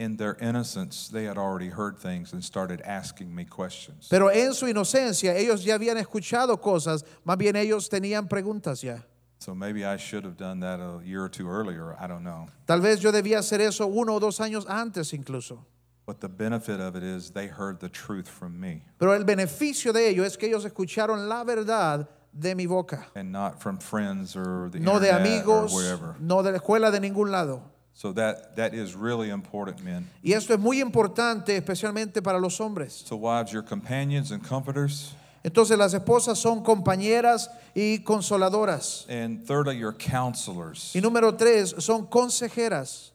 [0.00, 4.08] In their innocence, they had already heard things and started asking me questions.
[4.10, 8.98] Pero en su inocencia ellos ya habían escuchado cosas, más bien ellos tenían preguntas ya.
[9.38, 11.94] So maybe I should have done that a year or two earlier.
[12.00, 12.48] I don't know.
[12.66, 15.64] Tal vez yo debía hacer eso uno o dos años antes incluso.
[16.06, 19.92] But the benefit of it is they heard the truth from me Pero el beneficio
[19.92, 23.06] de ello es que ellos escucharon la verdad de mi boca.
[23.14, 26.16] and not from friends or the No de amigos, or wherever.
[26.20, 27.62] no de la escuela de ningún lado.
[27.96, 30.08] So that, that is really important, men.
[30.22, 33.04] Y esto es muy importante especialmente para los hombres.
[33.06, 35.14] So wives, your companions and comforters.
[35.44, 39.06] Entonces las esposas son compañeras y consoladoras.
[39.08, 40.92] And thirdly, your counselors.
[40.94, 43.10] Y número tres, son consejeras.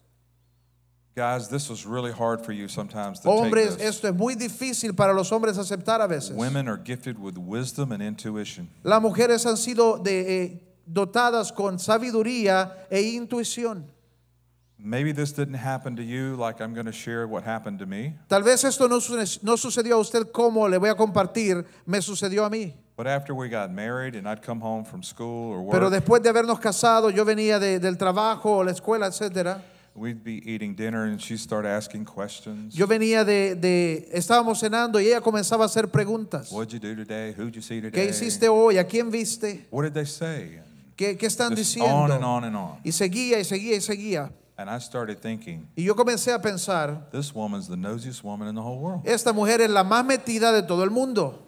[1.14, 3.96] Guys, this was really hard for you sometimes to take Hombres, this.
[3.96, 6.32] esto es muy difícil para los hombres aceptar a veces.
[6.36, 8.70] Women are gifted with wisdom and intuition.
[8.84, 13.84] Las mujeres han sido de, eh, dotadas con sabiduría e intuición.
[14.82, 18.14] Maybe this didn't happen to you like I'm going to share what happened to me,
[18.28, 18.98] Tal vez esto no,
[19.42, 22.72] no sucedió a usted como le voy a compartir, me sucedió a mí.
[22.96, 26.22] But after we got married and I'd come home from school or Pero work, después
[26.22, 29.62] de habernos casado, yo venía de- del trabajo la escuela, etcétera.
[29.94, 32.74] we'd be eating dinner and she'd start asking questions.
[32.74, 36.50] Yo venía de, de- estábamos cenando y ella comenzaba a hacer preguntas.
[36.52, 37.32] What'd you do today?
[37.36, 37.90] Who'd you see today?
[37.90, 38.78] ¿Qué hiciste hoy?
[38.78, 39.66] ¿A quién viste?
[39.70, 40.60] What did they say?
[40.96, 41.94] ¿Qué, qué están Just diciendo?
[41.94, 42.78] on and on and on.
[42.84, 44.30] Y seguía y seguía y seguía.
[44.60, 48.54] And I started thinking, Y yo comencé a pensar, this woman's the nosiest woman in
[48.54, 49.00] the whole world.
[49.06, 51.46] esta mujer es la más metida de todo el mundo.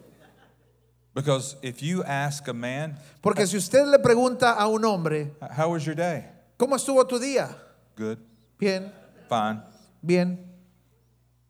[1.13, 5.69] Because if you ask a man, Porque si usted le pregunta a un hombre, how
[5.69, 6.25] was your day?
[6.57, 7.55] ¿cómo estuvo tu día?
[7.95, 8.17] Good,
[8.59, 8.91] Bien,
[9.29, 9.61] fine.
[10.01, 10.39] bien.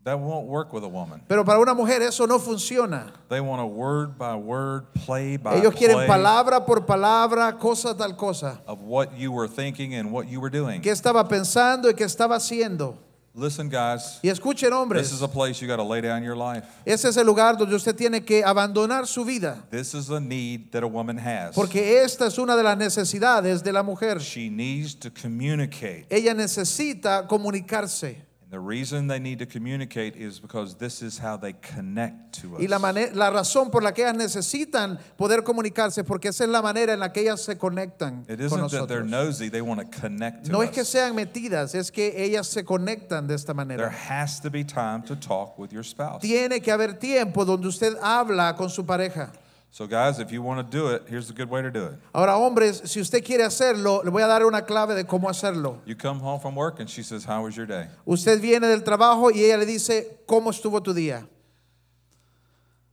[0.03, 1.21] That won't work with a woman.
[1.29, 3.13] Pero para una mujer eso no funciona.
[3.29, 7.95] They want a word by word, play by Ellos quieren play palabra por palabra, cosa
[7.95, 8.59] tal cosa.
[8.67, 10.81] of what you were thinking and what you were doing.
[10.81, 12.97] ¿Qué estaba pensando y qué estaba haciendo?
[13.35, 16.35] Listen, guys, Y escuchen, this hombres, is a place you got to lay down your
[16.35, 16.65] life.
[16.85, 19.63] ese es el lugar donde usted tiene que abandonar su vida.
[19.71, 21.55] This is a need that a woman has.
[21.55, 24.19] Porque esta es una de las necesidades de la mujer.
[24.19, 26.05] She needs to communicate.
[26.11, 28.17] Ella necesita comunicarse.
[28.53, 32.61] The reason they need to communicate is because this is how they connect to us.
[32.61, 36.93] Y la, razón por la que ellas necesitan poder comunicarse, porque esa es la manera
[36.93, 39.09] en la que ellas se conectan It con isn't that they're nosotros.
[39.09, 40.87] nosy, they want to connect to No es que us.
[40.87, 43.89] sean metidas, es que ellas se conectan de esta There manera.
[43.89, 46.21] has to be time to talk with your spouse.
[46.21, 49.31] Tiene que haber tiempo donde usted habla con su pareja.
[49.75, 51.95] So, guys, if you want to do it, here's a good way to do it.
[52.13, 55.81] Ahora, hombres, si usted quiere hacerlo, le voy a dar una clave de cómo hacerlo.
[55.87, 57.87] You come home from work and she says, How was your day?
[58.05, 61.27] Usted viene del trabajo y ella le dice, ¿cómo estuvo tu día?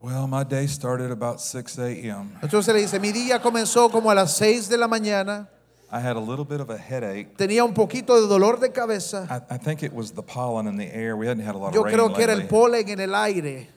[0.00, 2.38] Well, my day started about 6 a.m.
[2.40, 5.50] Entonces le dice, mi día comenzó como a las 6 de la mañana,
[5.92, 7.36] I had a little bit of a headache.
[7.36, 9.26] tenía un poquito de dolor de cabeza.
[9.28, 11.14] I, I think it was the pollen in the air.
[11.14, 12.48] We hadn't had a lot Yo of rain creo que era el lately.
[12.48, 13.68] polen en el aire.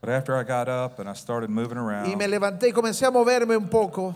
[0.00, 3.04] But after I got up and I started moving around, Y me levanté y comencé
[3.06, 4.14] a moverme un poco.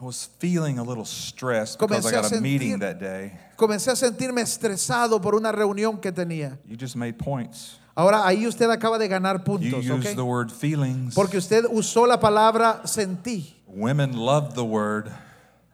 [0.00, 3.32] I was feeling a little stressed because I a got a meeting sentir- that day.
[3.56, 6.58] Comencé a sentirme estresado por una reunión que tenía.
[6.66, 7.78] You just made points.
[7.96, 10.16] Ahora ahí usted acaba de ganar You puntos, used ¿ok?
[10.16, 11.14] the word feelings.
[11.14, 13.54] Porque usted usó la palabra sentí.
[13.68, 15.10] Women love the word.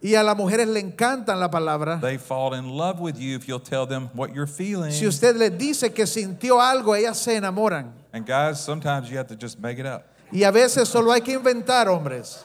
[0.03, 2.01] Y a las mujeres le encantan la palabra.
[2.01, 4.93] They fall in love with you if you'll tell them what you're feeling.
[4.93, 7.93] Si usted les dice que sintió algo, ellas se enamoran.
[8.13, 10.07] And guys, sometimes you have to just make it up.
[10.33, 12.45] Y a veces solo hay que inventar, hombres.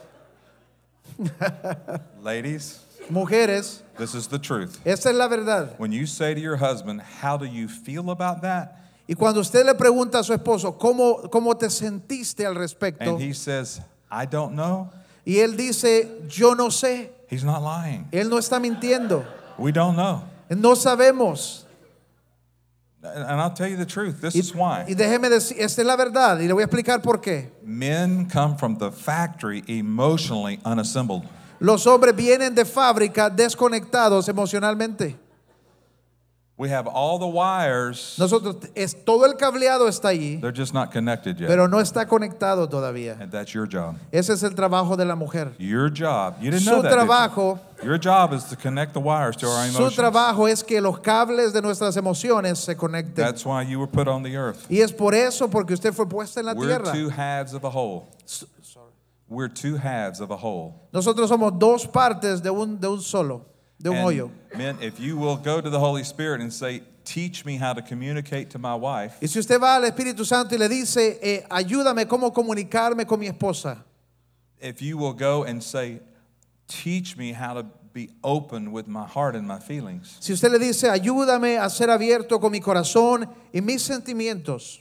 [2.22, 4.78] Ladies, Mujeres, this is the truth.
[4.84, 5.74] esa es la verdad.
[5.78, 8.76] When you say to your husband, How do you feel about that?
[9.08, 13.04] Y cuando usted le pregunta a su esposo, ¿cómo, cómo te sentiste al respecto?
[13.04, 14.90] And he says, I don't know,
[15.24, 17.10] Y él dice, yo no sé.
[17.28, 18.06] He's not lying.
[18.12, 19.24] Él no está mintiendo.
[19.58, 20.22] We don't know.
[20.50, 21.64] No sabemos.
[23.02, 24.20] And I'll tell you the truth.
[24.20, 24.84] This Y, is why.
[24.88, 27.50] y déjeme decir, esta es la verdad y le voy a explicar por qué.
[27.62, 31.22] Men come from the factory emotionally unassembled.
[31.60, 35.16] Los hombres vienen de fábrica desconectados emocionalmente.
[36.58, 40.90] We have all the wires, Nosotros, es, todo el cableado está allí, they're just not
[40.90, 41.48] connected yet.
[41.48, 43.18] pero no está conectado todavía.
[43.20, 43.96] And that's your job.
[44.10, 45.52] Ese es el trabajo de la mujer.
[45.58, 46.36] Your job.
[46.40, 46.88] You didn't Su know that.
[46.88, 47.06] did you?
[47.06, 49.96] trabajo, Your job is to connect the wires to our su emotions.
[49.96, 53.16] trabajo es que los cables de nuestras emociones se conecten.
[53.16, 54.64] That's why you were put on the earth.
[54.70, 56.90] Y es por eso, porque usted fue puesta en la We're tierra.
[56.90, 58.06] two halves of a whole.
[59.28, 60.72] We're two halves of a whole.
[60.90, 63.44] Nosotros somos dos partes de un, de un solo,
[63.78, 64.30] de un And hoyo.
[64.56, 67.82] men, if you will go to the Holy Spirit and say, Teach me how to
[67.82, 71.44] communicate to my wife, Y si usted va al Espíritu Santo y le dice, eh,
[71.48, 73.84] ayúdame cómo comunicarme con mi esposa.
[74.60, 76.00] if you will go and say,
[76.66, 80.58] Teach me how to be open with my heart and my feelings, Si usted le
[80.58, 84.80] dice, ayúdame a ser abierto con mi corazón y mis sentimientos,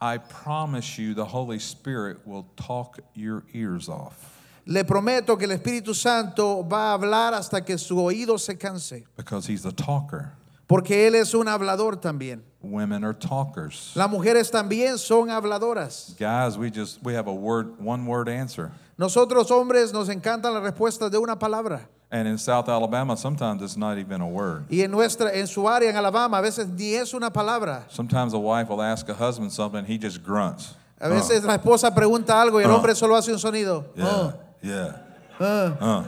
[0.00, 4.35] I promise you the Holy Spirit will talk your ears off.
[4.66, 9.04] Le prometo que el Espíritu Santo va a hablar hasta que su oído se canse.
[9.16, 10.32] Because he's a talker.
[10.66, 12.42] Porque Él es un hablador también.
[12.60, 13.92] Women are talkers.
[13.94, 16.16] Las mujeres también son habladoras.
[16.18, 18.72] Guys, we just we have a word one word answer.
[18.98, 21.86] Nosotros hombres nos encantan las respuestas de una palabra.
[22.10, 24.64] And in South Alabama, sometimes it's not even a word.
[24.68, 27.84] Y en nuestra en su área en Alabama a veces ni es una palabra.
[27.88, 30.74] Sometimes a wife will ask a husband something, he just grunts.
[31.00, 32.74] A veces la esposa pregunta algo y el Ah.
[32.76, 33.84] hombre solo hace un sonido.
[33.94, 34.32] Yeah, Oh.
[34.66, 34.96] Yeah.
[35.38, 36.04] Uh.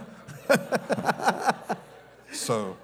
[2.33, 2.77] so,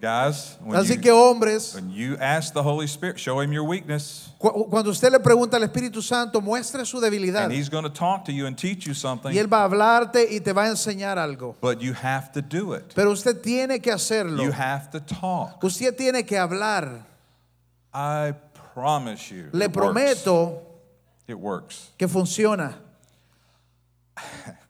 [0.00, 3.64] guys, when Así you, que hombres, when you ask the Holy Spirit, show him your
[3.64, 7.44] weakness, cu- cuando usted le pregunta al Espíritu Santo, muestre su debilidad.
[7.44, 9.32] and he's going to talk to you and teach you something.
[9.32, 11.56] Y Él va a hablarte y te va a enseñar algo.
[11.60, 12.92] But you have to do it.
[12.94, 14.42] Pero usted tiene que hacerlo.
[14.42, 15.62] You have to talk.
[15.62, 17.04] Usted tiene que hablar.
[17.92, 18.34] I
[18.74, 19.48] promise you.
[19.52, 19.76] Le it works.
[19.76, 20.62] prometo
[21.26, 21.90] It works.
[21.98, 22.74] que funciona.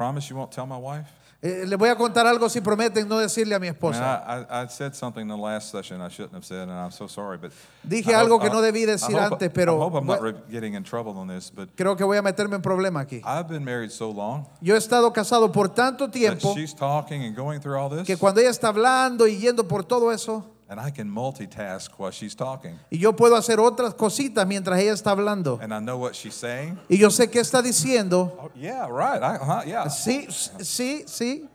[0.00, 1.06] promise you won't tell my wife?
[1.42, 4.22] Eh, le voy a contar algo si prometen no decirle a mi esposa.
[4.26, 6.90] I, I, I said something in the last session I shouldn't have said, and I'm
[6.90, 7.38] so sorry.
[7.38, 7.52] But
[7.86, 9.94] Dije I algo hope- que I- no debí I decir hope- antes, pero I hope
[9.98, 12.56] I'm not voy- re- getting in trouble on this, but Creo que voy a meterme
[12.56, 13.22] en problema aquí.
[13.24, 17.22] I've been married so long Yo he estado casado por tanto that tiempo she's talking
[17.24, 20.44] and going through all this, que cuando ella está hablando y yendo por todo eso,
[20.70, 24.92] and I can multitask while she's talking, y yo puedo hacer otras cositas mientras ella
[24.92, 25.58] está hablando.
[25.60, 26.78] and I know what she's saying.
[26.88, 28.32] Y yo sé qué está diciendo.
[28.40, 29.20] Oh, yeah, right.
[29.20, 29.84] I, uh, yeah.
[29.88, 31.48] Sí, sí, sí.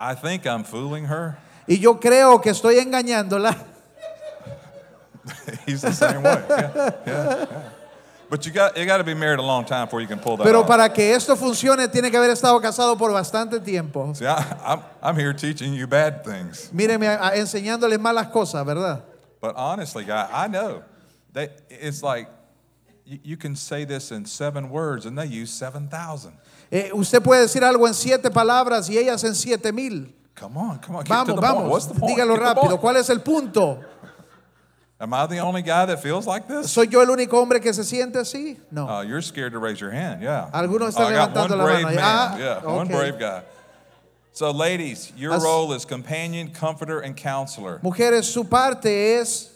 [0.00, 1.38] I think I'm fooling her.
[1.68, 3.56] Y yo creo que estoy engañándola.
[5.66, 6.42] He's the same way.
[6.48, 7.46] Yeah, yeah, yeah.
[8.30, 10.36] But you got you got to be married a long time before you can pull
[10.36, 10.66] that Pero off.
[10.66, 14.12] para que esto funcione tiene que haber estado casado por bastante tiempo.
[14.14, 14.36] See, I,
[14.66, 16.70] I'm I'm here teaching you bad things.
[16.72, 19.02] Míreme, a- a- enseñándoles malas cosas, ¿verdad?
[19.40, 20.82] But honestly, guy, I know
[21.32, 21.48] they.
[21.70, 22.28] It's like
[23.06, 26.34] you, you can say this in seven words, and they use seven thousand.
[26.70, 30.12] Eh, usted puede decir algo en siete palabras y ellas en siete mil.
[30.34, 31.70] Come on, come on, get to Vamos, the point.
[31.70, 32.16] What's vamos, the point?
[32.18, 32.78] dígalo Get the rápido.
[32.80, 33.80] ¿Cuál es el punto?
[35.00, 36.72] Am I the only guy that feels like this?
[36.72, 38.58] ¿Soy yo el único hombre que se siente así?
[38.70, 38.86] No.
[38.88, 40.22] Oh, you're scared to raise your hand.
[40.22, 40.50] Yeah.
[40.52, 41.94] Algunos están Oh, están I got one levantando la brave mano.
[41.94, 42.04] man.
[42.04, 42.94] Ah, yeah, one okay.
[42.96, 43.42] brave guy.
[44.32, 47.78] So, ladies, your As- role is companion, comforter, and counselor.
[47.82, 49.50] Mujeres, su parte es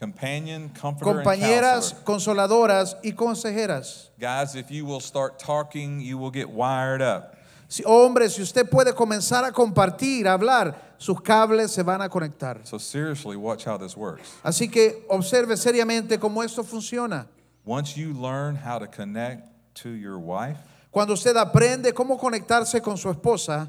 [0.00, 2.04] Companion, comforter, and compañeras, counselor.
[2.04, 4.08] consoladoras y consejeras.
[4.18, 7.36] Guys, if you will start talking, you will get wired up.
[7.68, 12.08] Si, hombres, si usted puede comenzar a compartir, a hablar, sus cables se van a
[12.08, 12.60] conectar.
[12.64, 14.38] So, seriously, watch how this works.
[14.42, 17.26] Así que observe seriamente cómo esto funciona.
[17.66, 20.56] Once you learn how to connect to your wife,
[20.90, 23.68] Cuando usted aprende cómo conectarse con su esposa,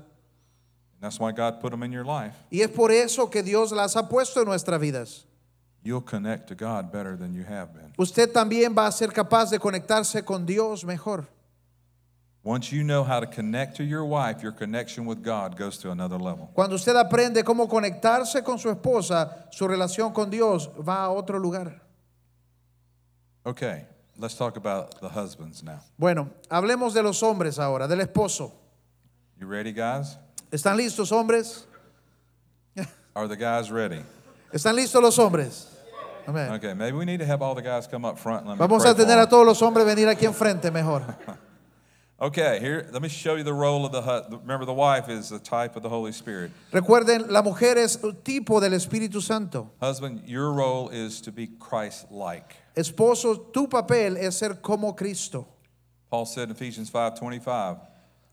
[1.02, 3.98] that's why God put them in your life, y es por eso que Dios las
[3.98, 5.26] ha puesto en nuestras vidas,
[5.84, 7.92] you'll connect to God better than you have been.
[7.98, 11.28] usted también va a ser capaz de conectarse con Dios mejor.
[12.46, 15.90] Once you know how to connect to your wife, your connection with God goes to
[15.90, 16.52] another level.
[16.54, 21.40] Cuando usted aprende cómo conectarse con su esposa, su relación con Dios va a otro
[21.40, 21.82] lugar.
[23.48, 23.86] Okay,
[24.20, 25.80] let's talk about the husbands now.
[25.98, 28.52] Bueno, hablemos de los hombres ahora, del esposo.
[29.40, 30.16] You ready, guys?
[30.52, 31.66] ¿Están listos, hombres?
[33.16, 34.04] Are the guys ready?
[34.54, 35.66] ¿Están listos los hombres?
[36.28, 36.52] Amén.
[36.52, 38.46] Okay, maybe we need to have all the guys come up front.
[38.46, 41.02] Let Vamos a tener a todos los hombres venir aquí enfrente mejor.
[42.18, 44.42] Okay, here, let me show you the role of the husband.
[44.44, 46.52] Remember, the wife is the type of the Holy Spirit.
[46.72, 49.70] Recuerden, la mujer es un tipo del Espíritu Santo.
[49.82, 52.56] Husband, your role is to be Christ like.
[52.78, 55.46] Esposo, tu papel es ser como Cristo.
[56.10, 57.80] Paul said in Ephesians 5:25,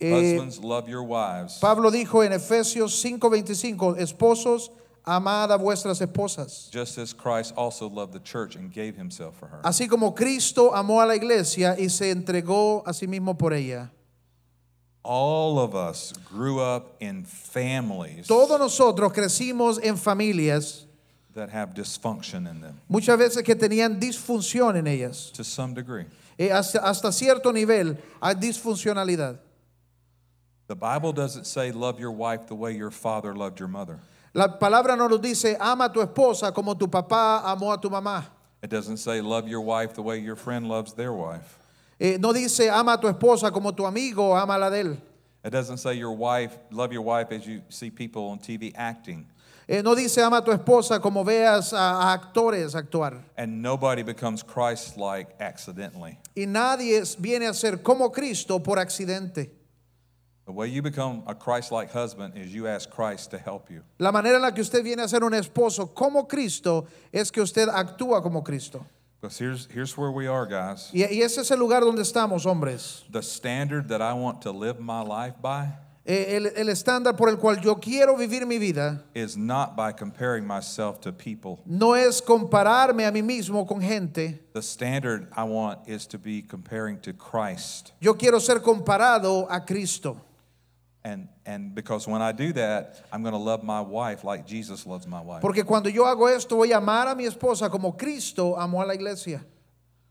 [0.00, 1.58] Eh, Husbands, love your wives.
[1.60, 4.70] Pablo dijo en Efesios 5:25, esposos,
[5.04, 6.70] amad a vuestras esposas.
[6.70, 9.60] Just as Christ also loved the church and gave himself for her.
[9.64, 13.90] Así como Cristo amó a la iglesia y se entregó a sí mismo por ella.
[15.04, 20.84] All of us grew up in families Todos nosotros crecimos en familias,
[21.34, 25.32] that have dysfunction in them muchas veces que tenían disfunción en ellas.
[25.32, 26.04] to some degree.
[26.38, 29.38] Eh, hasta, hasta cierto nivel hay disfuncionalidad.
[30.68, 33.98] The Bible doesn't say love your wife the way your father loved your mother.
[34.34, 37.90] La palabra no nos dice, ama a tu esposa como tu papá amó a tu
[37.90, 38.24] mamá.
[38.62, 41.58] It doesn't say love your wife the way your friend loves their wife.
[42.00, 44.96] Eh, no dice, ama a tu esposa como tu amigo ama la de él.
[45.44, 49.26] It doesn't say your wife, love your wife as you see people on TV acting.
[49.68, 51.76] Eh, no dice, ama a tu esposa como veas a,
[52.12, 53.20] a actores actuar.
[53.36, 56.18] And nobody becomes Christ like accidentally.
[56.34, 59.50] Y nadie viene a ser como Cristo por accidente.
[60.44, 63.82] The way you become a Christ like husband is you ask Christ to help you.
[63.98, 67.40] La manera en la que usted viene a ser un esposo como Cristo es que
[67.40, 68.84] usted actúa como Cristo.
[69.20, 70.90] Because here's, here's where we are, guys.
[70.92, 73.04] Y, y ese es el lugar donde estamos, hombres.
[73.08, 75.68] The standard that I want to live my life by
[76.04, 80.44] el, el estándar por el cual yo quiero vivir mi vida is not by comparing
[80.46, 81.60] myself to people.
[81.64, 84.40] no es compararme a mí mismo con gente.
[84.52, 87.92] The standard I want is to be comparing to Christ.
[88.00, 90.20] Yo quiero ser comparado a Cristo.
[91.04, 94.86] And, and because when I do that, I'm going to love my wife like Jesus
[94.86, 95.42] loves my wife.
[95.42, 98.86] Porque cuando yo hago esto voy a amar a mi esposa como Cristo amó a
[98.86, 99.44] la iglesia.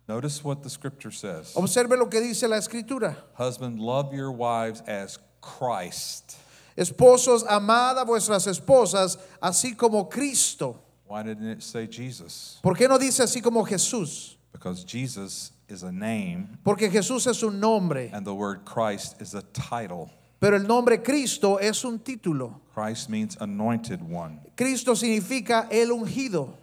[0.08, 1.54] Notice what the scripture says.
[1.56, 3.16] Observe lo que dice la escritura.
[3.36, 6.36] Husband, love your wives as Christ.
[6.78, 10.78] Esposos, amad a vuestras esposas así como Cristo.
[11.06, 12.60] Why didn't it say Jesus?
[12.62, 14.36] ¿Por qué no dice así como Jesús?
[14.52, 19.34] Because Jesus is a name Porque Jesús es un nombre, and the word Christ is
[19.34, 20.12] a title.
[20.42, 22.60] Pero el nombre Cristo es un título.
[22.74, 24.40] Christ means anointed one.
[24.58, 26.58] Cristo significa el ungido.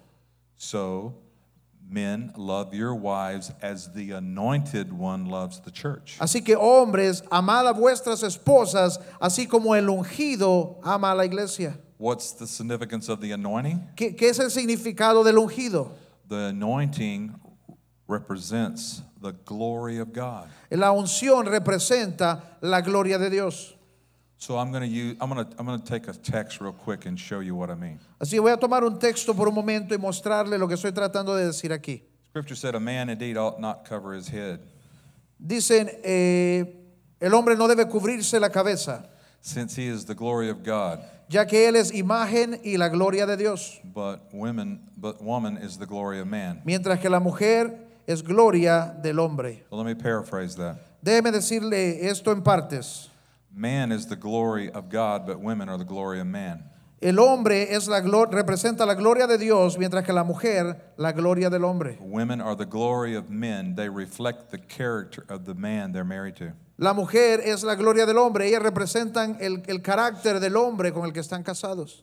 [0.57, 1.14] So
[1.91, 6.18] Men, love your wives as the anointed one loves the church.
[6.20, 11.79] Así que hombres, amad a vuestras esposas, así como el ungido ama a la iglesia.
[11.97, 13.89] What's the significance of the anointing?
[13.97, 15.93] ¿Qué, qué es el significado del ungido?
[16.29, 17.35] The anointing
[18.09, 20.49] represents the glory of God.
[20.71, 23.75] La unción representa la gloria de Dios.
[24.39, 26.73] So I'm going to use I'm going to I'm going to take a text real
[26.73, 27.99] quick and show you what I mean.
[28.21, 31.37] Así voy a tomar un texto por un momento y mostrarle lo que estoy tratando
[31.37, 32.03] de decir aquí.
[32.31, 34.61] Scripture said a man indeed ought not cover his head,
[35.41, 36.65] Dicen, eh,
[37.21, 39.09] el hombre no debe cubrirse la cabeza,
[39.41, 43.25] since he is the glory of God, ya que él es imagen y la gloria
[43.25, 46.61] de Dios, but women but woman is the glory of man.
[46.65, 49.65] mientras que la mujer es gloria del hombre.
[49.69, 50.79] So let me paraphrase that.
[51.05, 53.11] Déjeme decirle esto en partes.
[53.55, 56.65] Man is the glory of God, but women are the glory of man.
[57.01, 61.51] El hombre es la representa la gloria de Dios, mientras que la mujer la gloria
[61.51, 61.99] del hombre.
[62.01, 63.77] Women are the glory of men.
[63.77, 66.55] They reflect the character of the man they're married to.
[66.79, 68.49] La mujer es la gloria del hombre.
[68.49, 72.03] Ellas representan el, el carácter del hombre con el que están casados.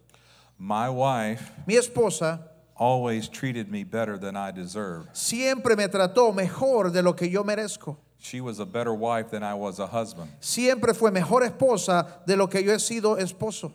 [0.58, 5.09] My wife Mi esposa always treated me better than I deserved.
[5.13, 7.97] siempre me trató mejor de lo que yo merezco.
[8.19, 10.32] She was a better wife than I was a husband.
[10.39, 13.71] Siempre fue mejor esposa de lo que yo he sido esposo.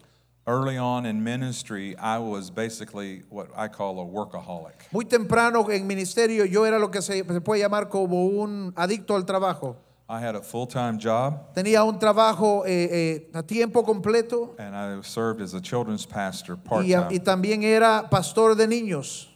[0.47, 4.91] Early on in ministry, I was basically what I call a workaholic.
[4.91, 9.15] Muy temprano en ministerio yo era lo que se, se puede llamar como un adicto
[9.15, 9.77] al trabajo.
[10.11, 14.75] I had a full time job Tenía un trabajo eh, eh, a tiempo completo and
[14.75, 19.29] I served as a children's pastor part y, también era pastor de niños.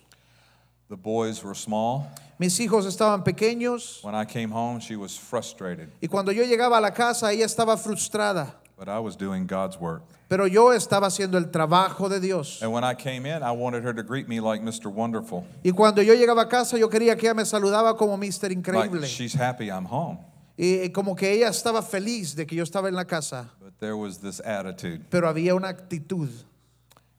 [0.89, 2.11] The boys were small.
[2.41, 6.79] Mis hijos estaban pequeños When I came home, she was frustrated, y cuando yo llegaba
[6.79, 10.03] a la casa ella estaba frustrada, but I was doing God's work.
[10.29, 12.61] pero yo estaba haciendo el trabajo de Dios.
[12.61, 14.91] And when I came in, I wanted her to greet me like Mr.
[14.93, 15.45] Wonderful.
[15.63, 18.51] Y cuando yo llegaba a casa yo quería que ella me saludaba como Mr.
[18.51, 19.03] Increíble.
[19.03, 20.19] Like she's happy I'm home.
[20.57, 23.97] Y como que ella estaba feliz de que yo estaba en la casa, But there
[23.97, 25.01] was this attitude.
[25.11, 26.29] pero había una actitud.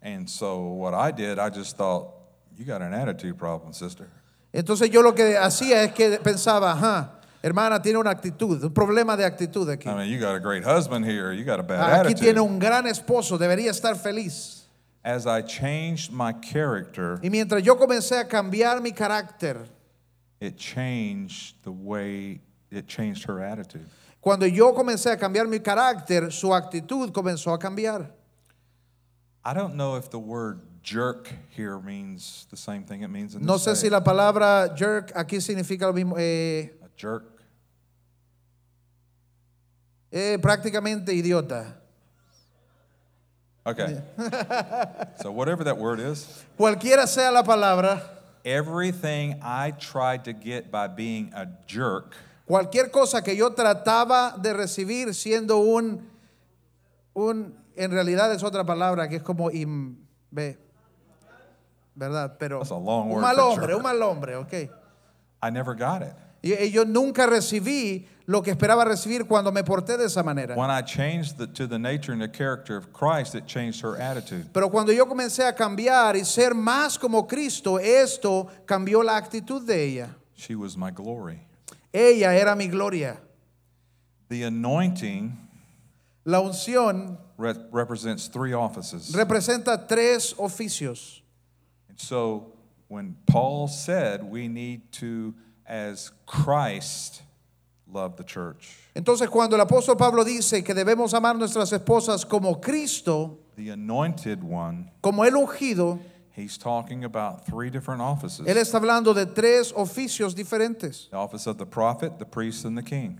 [0.01, 2.13] And so what I did, I just thought,
[2.55, 4.07] you got an attitude problem, sister.
[4.53, 9.17] Entonces yo lo que hacía es que pensaba, ajá, hermana tiene una actitud, un problema
[9.17, 9.89] de actitud aquí.
[9.89, 11.33] I mean, you got a great husband here.
[11.33, 12.21] You got a bad Aquí attitude.
[12.21, 14.61] tiene un gran esposo, debería estar feliz.
[15.03, 19.57] As I changed my character, Y mientras yo comencé a cambiar mi carácter,
[20.39, 22.39] it changed the way
[22.75, 23.85] it changed her attitude.
[24.21, 28.09] cuando yo comencé a cambiar mi carácter, su actitud comenzó a cambiar.
[29.43, 33.41] I don't know if the word jerk here means the same thing it means in
[33.41, 37.23] the No sé si la palabra jerk aquí significa lo mismo, eh, a jerk.
[40.11, 41.75] eh, prácticamente idiota.
[43.67, 43.99] Okay.
[45.21, 48.01] so whatever that word is, Cualquiera sea la palabra,
[48.45, 52.15] everything I tried to get by being a jerk
[52.45, 56.09] cualquier cosa que yo trataba de recibir siendo un,
[57.13, 59.97] un en realidad es otra palabra que es como im,
[60.31, 60.57] ve,
[61.93, 62.37] ¿verdad?
[62.39, 64.53] Pero That's a long un word mal hombre, un mal hombre, ok.
[65.41, 66.13] I never got it.
[66.41, 70.55] Y, y yo nunca recibí lo que esperaba recibir cuando me porté de esa manera.
[70.55, 73.99] When I changed the, to the nature and the character of Christ, it changed her
[73.99, 74.45] attitude.
[74.53, 79.65] Pero cuando yo comencé a cambiar y ser más como Cristo, esto cambió la actitud
[79.65, 80.09] de ella.
[80.35, 81.41] She was my glory.
[81.95, 83.17] Ella era mi gloria.
[84.27, 85.37] The anointing
[86.25, 89.13] La unción re- represents three offices.
[89.15, 91.21] representa tres oficios.
[91.87, 92.51] And so
[92.89, 95.33] when Paul said we need to,
[95.65, 97.21] as Christ
[97.87, 102.59] loved the church, Entonces cuando el apóstol Pablo dice que debemos amar nuestras esposas como
[102.59, 105.99] Cristo, the anointed one, como el ungido,
[106.35, 111.09] he's talking about three different offices él está hablando de tres oficios diferentes.
[111.09, 113.19] the office of the prophet, the priest, and the king.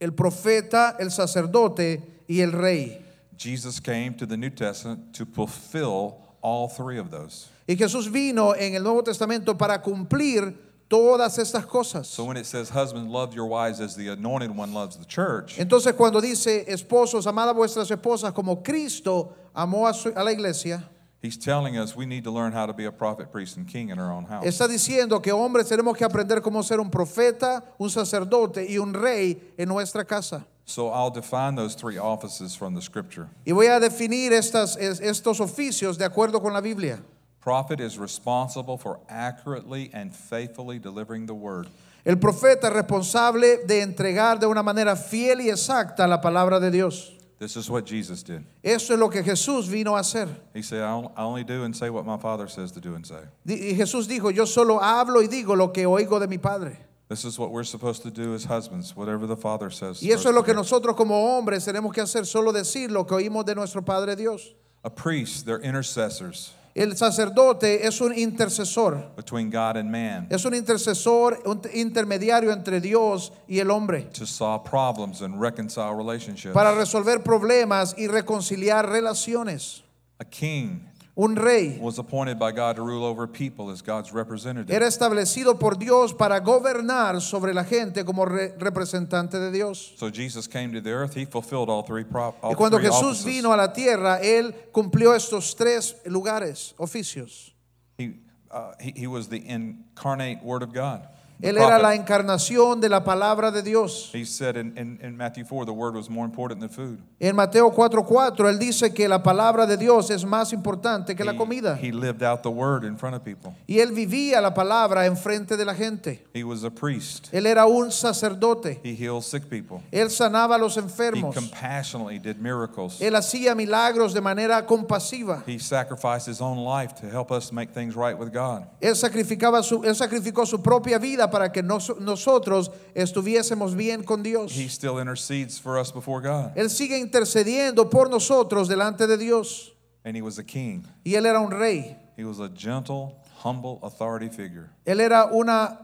[0.00, 3.02] El profeta, el sacerdote y el rey.
[3.36, 7.48] Jesus came to the New Testament to fulfill all three of those.
[7.68, 10.54] Y Jesús vino en el Nuevo Testamento para cumplir
[10.88, 12.06] todas estas cosas.
[12.06, 15.56] So when it says, Husbands, love your wives as the anointed one loves the church,
[15.58, 20.30] Entonces cuando dice, esposos, amad a vuestras esposas como Cristo amó a, su- a la
[20.30, 20.82] iglesia,
[21.22, 23.90] he's telling us we need to learn how to be a prophet, priest, and king
[23.90, 24.44] in our own house.
[24.44, 28.92] está diciendo que hombres tenemos que aprender cómo ser un profeta, un sacerdote y un
[28.94, 30.44] rey en nuestra casa.
[30.64, 33.28] So I'll define those three offices from the scripture.
[33.46, 37.00] Y voy a definir estas, es- estos oficios de acuerdo con la Biblia.
[37.40, 41.68] Prophet is responsible for accurately and faithfully delivering the word.
[42.04, 46.70] El profeta es responsable de entregar de una manera fiel y exacta la palabra de
[46.72, 47.15] Dios.
[47.38, 48.44] This is what Jesus did.
[48.62, 50.28] Eso es lo que Jesús vino a hacer.
[50.54, 53.20] He said, I only do and say what my Father says to do and say.
[53.46, 56.78] Y Jesús dijo, yo solo hablo y digo lo que oigo de mi Padre.
[57.08, 60.02] This is what we're supposed to do as husbands, whatever the Father says.
[60.02, 60.60] Y eso es lo to que do.
[60.60, 64.54] nosotros como hombres tenemos que hacer, solo decir lo que oímos de nuestro Padre Dios.
[64.82, 70.52] A priest, they're intercessors El sacerdote es un intercesor, between God and man es un
[70.52, 76.52] intercesor, un intermediario entre Dios y el hombre, to solve problems and reconcile relationships.
[76.52, 79.84] para resolver problemas y reconciliar relaciones.
[80.18, 80.80] A king
[81.18, 84.70] Un rey was appointed by God to rule over people as God's representative.
[84.70, 89.94] era establecido por Dios para gobernar sobre la gente como re- representante de Dios.
[89.96, 92.88] So Jesus came to the earth, he fulfilled all three, pro- all Y cuando three
[92.90, 93.24] Jesús offices.
[93.24, 97.54] vino a la tierra, Él cumplió estos tres lugares, oficios.
[97.96, 98.16] He,
[98.50, 101.08] uh, he, he was the incarnate Word of God.
[101.42, 104.10] Él era la encarnación de la palabra de Dios.
[104.14, 106.98] He said in, in, in Matthew 4, the Word was more important than food.
[107.20, 111.32] En Mateo 4:4 Él dice que la palabra de Dios es más importante que la
[111.32, 111.76] He- comida.
[111.80, 113.54] He, lived out the Word in front of people.
[113.66, 116.24] Y Él vivía la palabra enfrente de la gente.
[116.34, 117.28] He was a priest.
[117.32, 118.80] Él era un sacerdote.
[118.82, 119.82] He healed sick people.
[119.92, 121.34] Él sanaba a los He enfermos.
[121.34, 123.00] compassionately did miracles.
[123.00, 125.42] Él hacía milagros de manera compasiva.
[125.46, 128.66] He sacrificed his own life to help us make things right with God.
[128.80, 134.22] Él sacrificaba su, él sacrificó su propia vida para que nos- nosotros estuviésemos bien con
[134.22, 134.56] Dios.
[134.56, 136.52] He still intercedes for us before God.
[136.56, 139.72] Él sigue intercediendo por nosotros delante de Dios.
[140.04, 140.84] And he was a king.
[141.04, 141.96] Y él era un rey.
[142.16, 144.70] He was a gentle, humble authority figure.
[144.86, 145.78] Él era una,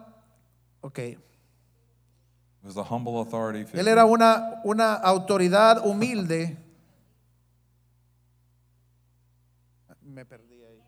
[0.82, 1.18] ok, He
[2.68, 3.80] was a humble authority figure.
[3.80, 6.56] él era una, una autoridad humilde.
[10.02, 10.80] Me perdí ahí.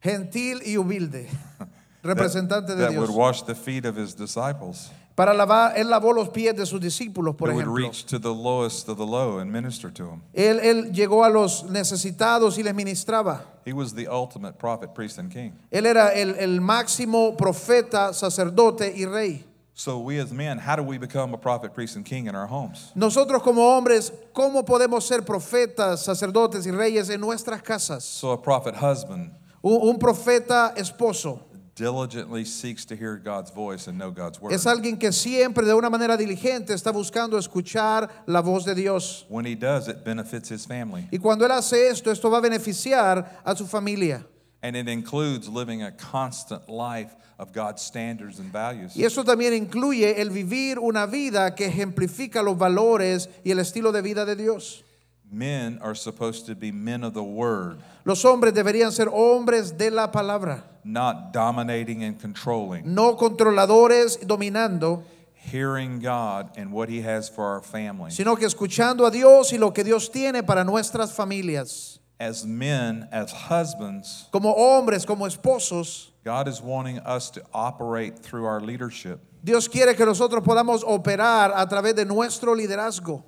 [0.00, 1.28] Gentil y humilde.
[2.02, 3.16] Representante de that would Dios.
[3.16, 4.90] wash the feet of his disciples.
[5.16, 7.74] Para lavar, él lavó los pies de sus discípulos, por That would ejemplo.
[7.88, 10.22] reach to the lowest of the low and minister to them.
[10.32, 13.40] Él, él llegó a los necesitados y les ministraba.
[13.64, 15.54] He was the ultimate prophet, priest, and king.
[15.72, 19.44] Él era el, el máximo profeta, sacerdote y rey.
[19.74, 22.46] So we as men, how do we become a prophet, priest, and king in our
[22.46, 22.92] homes?
[22.94, 28.04] Nosotros como hombres, ¿cómo podemos ser profetas, sacerdotes y reyes en nuestras casas?
[28.04, 29.32] So a prophet husband
[29.62, 31.40] Un, un profeta esposo
[31.78, 34.52] diligently seeks to hear God's voice and know God's word.
[34.52, 39.24] es alguien que siempre de una manera diligente está buscando escuchar la voz de Dios.
[39.28, 41.08] When he does, it benefits his family.
[41.12, 44.26] Y cuando él hace esto, esto va a beneficiar a su familia.
[44.60, 48.96] And it includes living a constant life of God's standards and values.
[48.96, 53.92] Y eso también incluye el vivir una vida que ejemplifica los valores y el estilo
[53.92, 54.84] de vida de Dios.
[55.30, 59.90] Men are supposed to be men of the word, Los hombres deberían ser hombres de
[59.90, 62.94] la palabra, not dominating and controlling.
[62.94, 65.02] no controladores dominando,
[65.34, 68.10] Hearing God and what he has for our family.
[68.10, 71.98] sino que escuchando a Dios y lo que Dios tiene para nuestras familias.
[72.20, 78.44] As men, as husbands, Como hombres, como esposos, God is wanting us to operate through
[78.46, 79.20] our leadership.
[79.44, 83.22] Dios quiere que nosotros podamos operar a través de nuestro liderazgo.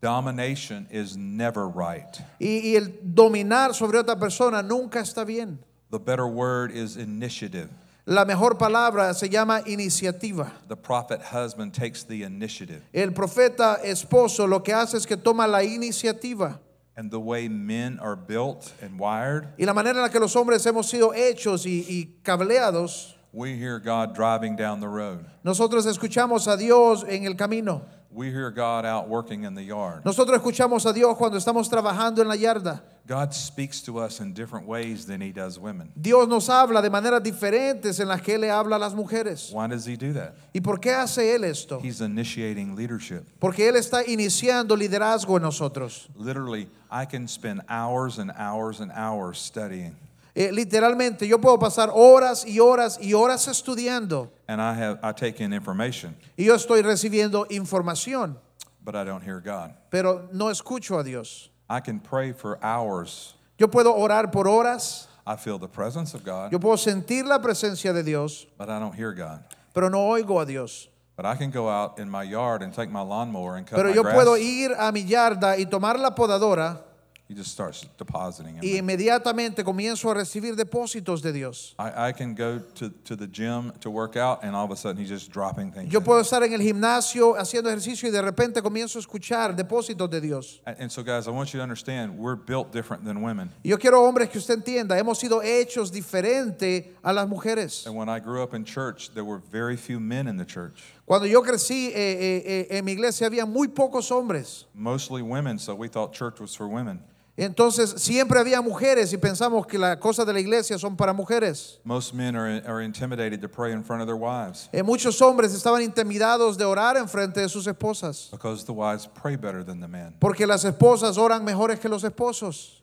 [0.00, 2.20] Domination is never right.
[2.38, 5.58] Y, y el dominar sobre otra persona nunca está bien.
[5.90, 7.70] The better word is initiative.
[8.08, 10.52] La mejor palabra se llama iniciativa.
[10.68, 12.82] The prophet husband takes the initiative.
[12.92, 16.58] El profeta esposo lo que hace es que toma la iniciativa.
[16.96, 20.34] And the way men are built and wired, Y la manera en la que los
[20.36, 25.26] hombres hemos sido hechos y, y cableados, we hear God driving down the road.
[25.44, 27.82] nosotros escuchamos a Dios en el camino.
[28.16, 30.02] We hear God out working in the yard.
[30.02, 32.80] Nosotros escuchamos a Dios cuando estamos trabajando en la yarda.
[33.06, 35.92] God speaks to us in different ways than he does women.
[36.00, 39.52] Dios nos habla de maneras diferentes en las que Él le habla a las mujeres.
[39.52, 40.34] Why does he do that?
[40.54, 41.78] ¿Y por qué hace Él esto?
[41.78, 43.22] He's initiating leadership.
[43.38, 46.08] Porque Él está iniciando liderazgo en nosotros.
[46.16, 49.94] Literally, I can spend hours and hours and hours studying,
[50.38, 55.12] Eh, literalmente, yo puedo pasar horas y horas y horas estudiando and I have I
[55.12, 58.36] take in information, y yo estoy recibiendo información,
[58.84, 59.72] but I don't hear God.
[59.90, 61.48] pero no escucho a Dios.
[61.70, 63.32] I can pray for hours.
[63.58, 67.38] Yo puedo orar por horas, I feel the presence of God, yo puedo sentir la
[67.38, 69.42] presencia de Dios, but I don't hear God.
[69.72, 70.88] pero no oigo a Dios.
[71.16, 73.88] But I can go out in my yard and take my lawnmower and cut Pero
[73.88, 74.14] my yo grass.
[74.14, 76.82] puedo ir a mi yarda y tomar la podadora
[77.28, 78.56] He just starts depositing.
[78.56, 78.78] in y me.
[78.78, 81.74] inmediatamente comienzo a recibir depósitos de Dios.
[81.76, 84.76] I, I can go to, to the gym to work out, and all of a
[84.76, 85.92] sudden he's just dropping things.
[85.92, 86.04] Yo in.
[86.04, 90.20] puedo estar en el gimnasio haciendo ejercicio y de repente comienzo a escuchar depósitos de
[90.20, 90.60] Dios.
[90.64, 93.50] And, and so, guys, I want you to understand we're built different than women.
[93.64, 97.86] Yo quiero, hombres, que usted entienda, hemos sido hechos diferente a las mujeres.
[97.86, 100.80] And when I grew up in church, there were very few men in the church.
[101.06, 104.66] Cuando yo crecí, eh, eh, eh, en mi iglesia había muy pocos hombres.
[104.74, 107.00] mostly women, so we thought church was for women.
[107.38, 111.78] Entonces siempre había mujeres y pensamos que las cosas de la iglesia son para mujeres.
[111.84, 115.52] Most men are, are intimidated to pray in front of their wives Eh, muchos hombres
[115.54, 119.80] estaban intimidados de orar en frente de sus esposas, because the wives pray better than
[119.80, 120.14] the men.
[120.18, 122.82] porque las esposas oran mejores que los esposos.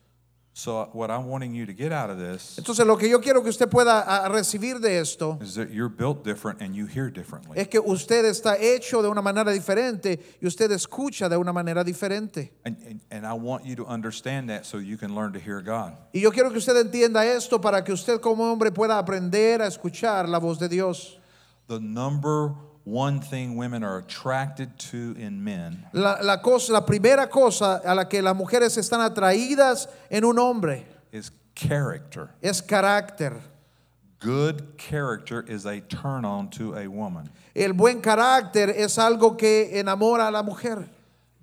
[0.56, 3.42] So, what I'm wanting you to get out of this Entonces lo que yo quiero
[3.42, 7.10] que usted pueda ah, recibir de esto is that you're built different and you hear
[7.10, 7.58] differently.
[7.58, 11.82] es que usted está hecho de una manera diferente y usted escucha de una manera
[11.82, 12.52] diferente.
[12.64, 15.60] And, and, and I want you to understand that so you can learn to hear
[15.60, 15.94] God.
[16.12, 19.66] Y yo quiero que usted entienda esto para que usted como hombre pueda aprender a
[19.66, 21.18] escuchar la voz de Dios.
[21.66, 27.28] The number one thing women are attracted to in men La, la cosa, la primera
[27.28, 32.28] cosa a la que las mujeres están atraídas en un hombre is character.
[32.42, 33.40] es carácter.
[34.20, 37.28] Good character is a turn on to a woman.
[37.54, 40.86] El buen carácter es algo que enamora a la mujer.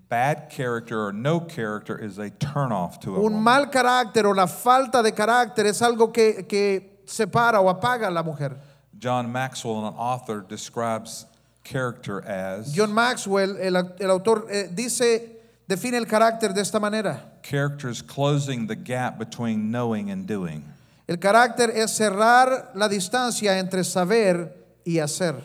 [0.09, 3.43] Bad character or no character is a turn off to a Un woman.
[3.43, 8.11] mal carácter o la falta de carácter es algo que, que separa o apaga a
[8.11, 8.57] la mujer.
[8.99, 11.25] John Maxwell, an author, describes
[11.63, 17.31] character as John Maxwell, el, el autor, eh, dice, define el carácter de esta manera.
[17.43, 20.63] character is closing the gap between knowing and doing.
[21.07, 24.53] El carácter es cerrar la distancia entre saber
[24.85, 25.35] y hacer.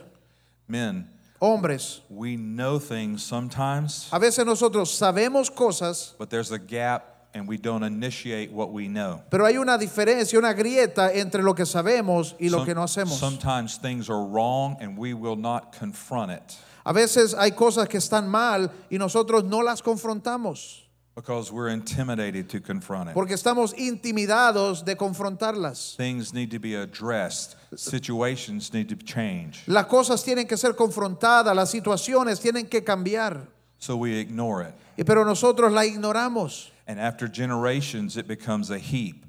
[0.68, 1.08] Men,
[1.40, 7.46] Hombres, we know things sometimes, a veces nosotros sabemos cosas, but there's a gap and
[7.48, 9.20] we don't initiate what we know.
[9.30, 12.82] pero hay una diferencia, una grieta entre lo que sabemos y lo Some- que no
[12.82, 13.18] hacemos.
[13.18, 17.98] Sometimes things are wrong and we will not confront it A veces hay cosas que
[17.98, 20.82] están mal y nosotros no las confrontamos
[21.16, 23.14] because we're intimidated to confront it.
[23.14, 25.96] porque estamos intimidados de confrontarlas.
[25.96, 29.64] Things need to be addressed, situations need to change.
[29.66, 33.48] Las cosas tienen que ser confrontadas, las situaciones tienen que cambiar,
[33.78, 34.74] So we ignore it.
[34.96, 36.70] y- pero nosotros la ignoramos.
[36.86, 39.24] And after generations, it becomes a heap.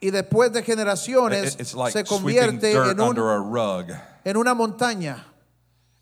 [0.00, 3.92] Y después de generaciones It- It's like se convierte en, un- under a rug,
[4.24, 5.16] en una montaña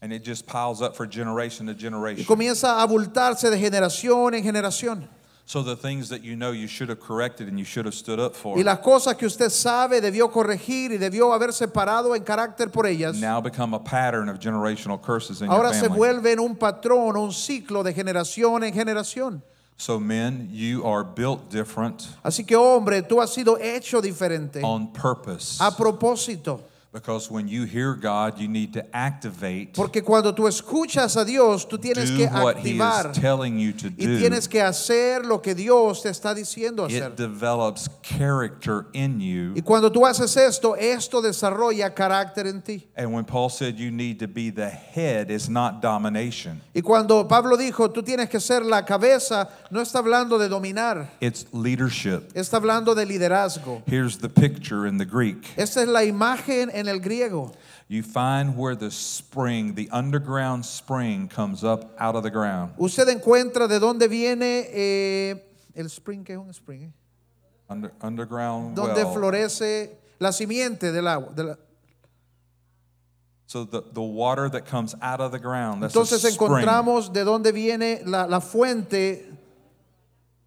[0.02, 2.24] and it just piles up for generation to y generation.
[2.24, 5.06] comienza a abultarse de generación en generación.
[5.44, 8.18] So the things that you know you should have corrected and you should have stood
[8.20, 12.22] up for Y las cosas que usted sabe debió corregir y debió haberse parado en
[12.22, 15.98] carácter por ellas, now become a pattern of generational curses in your ahora se family.
[15.98, 19.42] vuelven un patrón, un ciclo de generación en generación.
[19.80, 24.92] So men, you are built different Así que hombre, tú has sido hecho diferente on
[24.92, 25.56] purpose.
[25.58, 26.60] a propósito.
[26.92, 31.64] Because when you hear God, you need to activate, Porque cuando tú escuchas a Dios,
[31.68, 34.18] tú tienes do que what He activar is telling you to y do.
[34.18, 37.12] tienes que hacer lo que Dios te está diciendo hacer.
[37.12, 39.52] It develops character in you.
[39.54, 42.88] Y cuando tú haces esto, esto desarrolla carácter en ti.
[42.96, 46.60] And when Paul said you need to be the head, it's not domination.
[46.74, 51.08] Y cuando Pablo dijo, tú tienes que ser la cabeza, no está hablando de dominar,
[51.20, 52.32] It's leadership.
[52.34, 53.82] está hablando de liderazgo.
[53.86, 55.46] Here's the picture in the Greek.
[55.56, 57.52] Esta es la imagen en el griego.
[57.88, 62.72] You find where the spring, the underground spring, comes up out of the ground.
[62.78, 65.42] Usted encuentra de dónde viene eh,
[65.74, 66.92] el spring, que es un spring, eh?
[67.68, 69.14] Under, underground donde well.
[69.14, 71.32] florece la simiente del agua.
[71.34, 71.56] de la-
[73.46, 76.34] So the, the water that comes out of the ground, that's a Entonces spring.
[76.34, 79.28] encontramos de dónde viene la, la fuente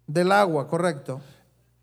[0.06, 1.20] del agua, correcto.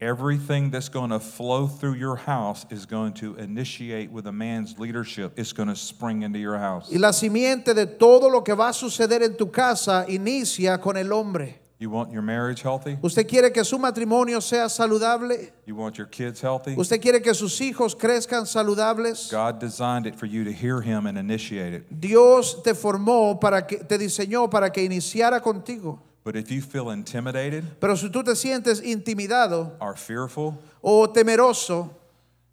[0.02, 4.80] Everything that's going to flow through your house is going to initiate with a man's
[4.80, 5.32] leadership.
[5.38, 6.90] It's going to spring into your house.
[6.92, 10.98] Y la simiente de todo lo que va a suceder en tu casa inicia con
[10.98, 11.60] el hombre.
[11.78, 12.98] You want your marriage healthy?
[13.04, 15.52] ¿Usted quiere que su matrimonio sea saludable?
[15.68, 16.76] You want your kids healthy?
[16.76, 19.30] ¿Usted quiere que sus hijos crezcan saludables?
[19.30, 21.86] God designed it for you to hear Him and initiate it.
[21.92, 26.00] Dios te formó para que te diseñó para que iniciara contigo.
[26.24, 31.90] But if you feel intimidated Pero si tú te sientes intimidado or fearful, o temeroso,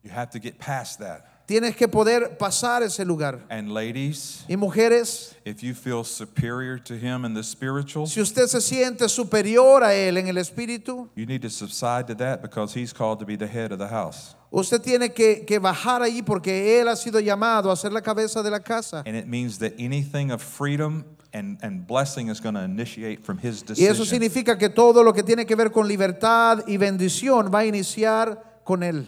[0.03, 1.25] you have to get past that.
[1.47, 3.41] tienes que poder pasar ese lugar.
[3.51, 8.47] And ladies, Y mujeres, if you feel superior to Him in the spiritual, si usted
[8.47, 12.75] se siente superior a él en el espíritu, you need to subside to that because
[12.75, 14.35] He's called to be the head of the house.
[14.51, 18.43] usted tiene que, que bajar allí porque él ha sido llamado a ser la cabeza
[18.43, 19.03] de la casa.
[19.07, 23.39] And it means that anything of freedom and, and blessing is going to initiate from
[23.39, 23.85] His decision.
[23.85, 27.61] Y eso significa que todo lo que tiene que ver con libertad y bendición va
[27.61, 29.07] a iniciar con él.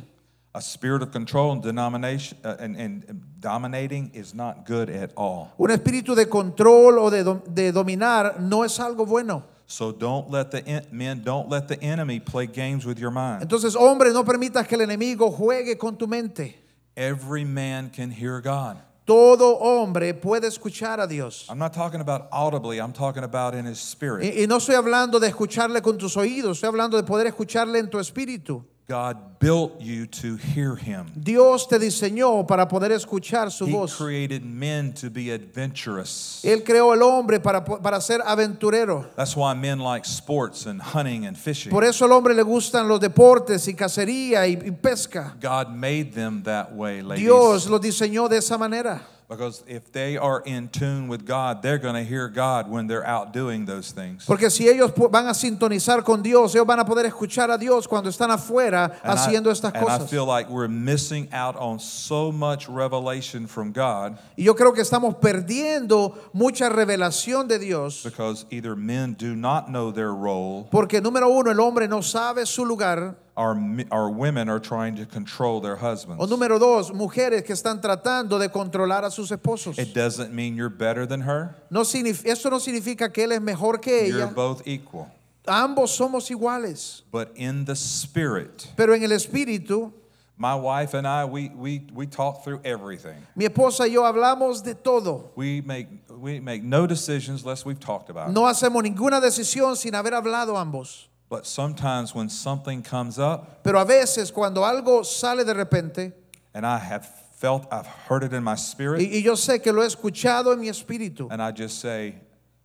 [0.52, 3.04] A spirit of control and denomination uh, and, and
[3.38, 5.52] dominating is not good at all.
[5.58, 9.44] Un espíritu de control o de, dom- de dominar no es algo bueno.
[9.66, 13.42] So don't let the en- men don't let the enemy play games with your mind.
[13.42, 16.56] Entonces, hombre, no permitas que el enemigo juegue con tu mente.
[16.96, 18.78] Every man can hear God.
[19.10, 21.46] Todo hombre puede escuchar a Dios.
[21.50, 24.22] I'm not talking about audibly, I'm talking about in his spirit.
[24.22, 27.80] Y, y no estoy hablando de escucharle con tus oídos, estoy hablando de poder escucharle
[27.80, 28.64] en tu espíritu.
[28.90, 31.12] God built you to hear him.
[31.14, 33.94] Dios te diseñó para poder escuchar su He voz.
[33.96, 36.42] created men to be adventurous.
[36.44, 39.06] Él creó el hombre para, para ser aventurero.
[39.14, 41.70] That's why men like sports and hunting and fishing.
[41.70, 45.36] Por eso al hombre le gustan los deportes y cacería y, y pesca.
[45.40, 47.22] God made them that way, ladies.
[47.24, 49.02] Dios los diseñó de esa manera.
[49.30, 53.06] Because if they are in tune with God, they're going to hear God when they're
[53.06, 54.26] out doing those things.
[54.26, 57.86] Porque si ellos van a sintonizar con Dios, ellos van a poder escuchar a Dios
[57.86, 60.10] cuando están afuera And I- haciendo estas and I cosas.
[60.10, 64.82] feel like we're missing out on so much revelation from God Y yo creo que
[64.82, 68.02] estamos perdiendo mucha revelación de Dios.
[68.02, 72.44] because either men do not know their role Porque número uno, el hombre no sabe
[72.46, 73.14] su lugar.
[73.54, 76.22] Mi- or women are trying to control their husbands.
[76.22, 79.78] O número dos, mujeres que están tratando de controlar a sus esposos.
[79.78, 81.54] It doesn't mean you're better than her.
[81.70, 84.18] No eso no significa que él es mejor que ella.
[84.18, 85.10] You're both equal.
[85.46, 87.02] Ambos somos iguales.
[87.10, 89.92] But in the spirit, Pero en el espíritu,
[90.36, 93.16] my wife and I, we, we, we talk through everything.
[93.34, 95.30] mi esposa y yo hablamos de todo.
[95.34, 98.32] We make, we make no decisions unless we've talked about it.
[98.34, 101.06] No hacemos ninguna decisión sin haber hablado ambos.
[101.30, 106.12] But sometimes when something comes up Pero a veces cuando algo sale de repente,
[106.52, 107.06] and I have
[107.38, 110.52] felt, I've heard it in my spirit, y, y yo sé que lo he escuchado
[110.52, 112.16] en mi espíritu, and I just say,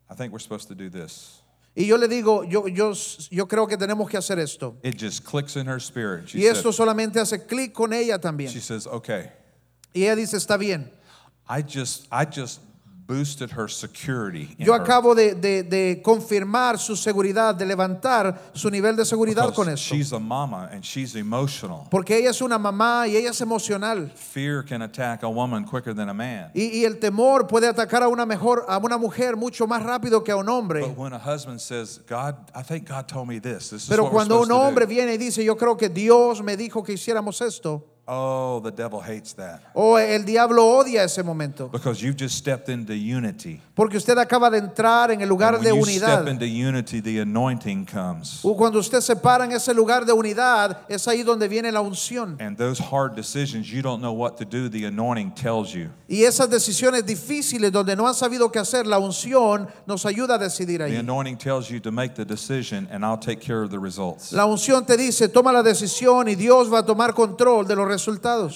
[0.09, 1.41] I think we're supposed to do this.
[1.77, 2.93] y yo le digo, yo, yo,
[3.29, 4.77] yo creo que tenemos que hacer esto.
[4.81, 6.29] It just clicks in her spirit.
[6.29, 8.49] She, Y esto said, solamente hace clic con ella también.
[8.49, 9.29] she says, okay,
[9.93, 10.89] Y ella dice, está bien.
[11.47, 12.59] I just, I just
[13.07, 14.55] boosted her security.
[14.57, 19.69] Yo acabo de, de- de confirmar su seguridad, de levantar su nivel de seguridad con
[19.69, 19.93] esto.
[19.95, 21.87] she's a mama and she's emotional.
[21.91, 24.11] Porque ella es una mamá y ella es emocional.
[24.15, 26.49] Fear can attack a woman quicker than a man.
[26.55, 30.23] Y, y el temor puede atacar a una, mejor, a una mujer mucho más rápido
[30.23, 30.81] que a un hombre.
[30.81, 33.69] But when a husband says, God, I think God told me this.
[33.69, 35.77] This is Pero what cuando un supposed to do." hombre viene y dice, yo creo
[35.77, 39.61] que Dios me dijo que hiciéramos esto, Oh, the devil hates that.
[39.73, 41.69] o el diablo odia ese momento.
[41.69, 43.59] Because you've just stepped into unity.
[43.75, 46.21] Porque usted acaba de entrar en el lugar de when you unidad.
[46.21, 48.41] step into unity, the anointing comes.
[48.45, 51.81] O Cuando usted se para en ese lugar de unidad, es ahí donde viene la
[51.81, 52.37] unción.
[52.39, 55.89] And those hard decisions, you don't know what to do, the anointing tells you.
[56.07, 60.37] Y esas decisiones difíciles donde no han sabido qué hacer, la unción nos ayuda a
[60.37, 60.95] decidir The ahí.
[60.97, 64.31] anointing tells you to make the decision, and I'll take care of the results.
[64.31, 67.85] La unción te dice, toma la decisión y Dios va a tomar control de los
[67.87, 67.94] resultados.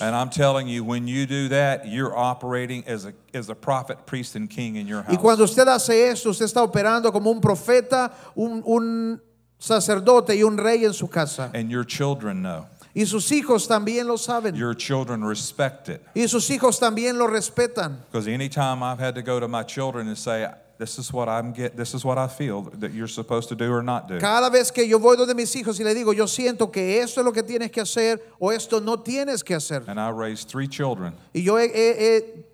[0.01, 4.05] And I'm telling you, when you do that, you're operating as a, as a prophet,
[4.05, 5.15] priest, and king in your house.
[5.15, 9.21] Y cuando usted hace esto, usted está operando como un profeta, un, un
[9.59, 11.51] sacerdote y un rey en su casa.
[11.53, 12.67] And your children know.
[12.95, 14.55] Y sus hijos también lo saben.
[14.55, 16.01] Your children respect it.
[16.15, 17.97] Y sus hijos también lo respetan.
[18.11, 20.47] Because anytime I've had to go to my children and say,
[20.79, 23.71] this is what I'm get, this is what I feel that you're supposed to do
[23.71, 24.17] or not do.
[24.17, 27.19] Cada vez que yo voy donde mis hijos y le digo, yo siento que esto
[27.21, 29.83] es lo que tienes que hacer o esto no tienes que hacer.
[29.87, 31.13] And I raised three children.
[31.35, 32.45] Y yo he- he- he-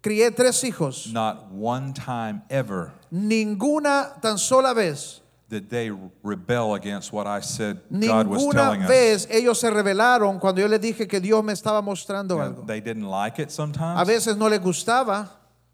[0.00, 1.12] crié tres hijos.
[1.12, 5.90] Not one time ever Ninguna tan sola vez, did they
[6.22, 8.88] rebel against what I said God was ninguna telling us.
[8.88, 12.64] vez ellos se rebelaron cuando yo les dije que Dios me estaba mostrando algo.
[12.66, 15.28] they didn't like it A sometimes, veces no les gustaba,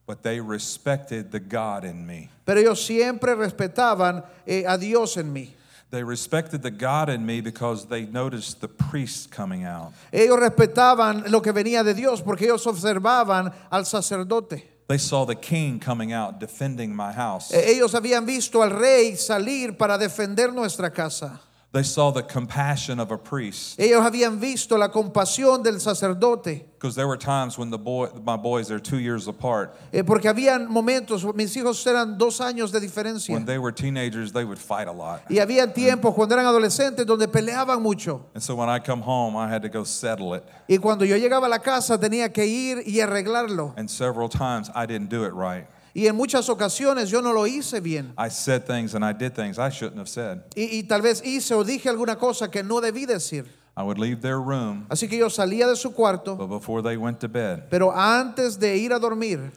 [0.09, 2.31] but they respected the God in me.
[2.47, 5.51] pero ellos siempre respetaban eh, a Dios en mí.
[5.91, 9.93] They respected the God in me because they noticed the priest coming out.
[10.11, 14.63] Ellos respetaban lo que venía de Dios porque ellos observaban al sacerdote.
[14.89, 17.53] They saw the king coming out defending my house.
[17.53, 21.41] Eh, Ellos habían visto al rey salir para defender nuestra casa.
[21.71, 23.79] They saw the compassion of a priest.
[23.79, 26.65] Ellos habían visto la compasión del sacerdote.
[26.79, 29.77] Because there were times when the boy, my boys, they're two years apart.
[29.93, 33.35] Eh, porque habían momentos, mis hijos eran dos años de diferencia.
[33.35, 35.25] When they were teenagers, they would fight a lot.
[35.29, 38.25] Y había tiempos cuando eran adolescentes donde peleaban mucho.
[38.33, 40.45] And so when I come home, I had to go settle it.
[40.71, 43.75] Y cuando yo llegaba a la casa tenía que ir y arreglarlo.
[43.77, 45.67] And several times I didn't do it right.
[45.99, 48.13] Y en muchas ocasiones yo no lo hice bien.
[48.17, 50.43] I said things and I did things I shouldn't have said.
[50.55, 53.47] Y, y tal vez hice o dije alguna cosa que no debí decir.
[53.77, 56.97] I would leave their room, Así que yo salía de su cuarto, but before they
[56.97, 59.51] went to bed, pero antes de ir a dormir,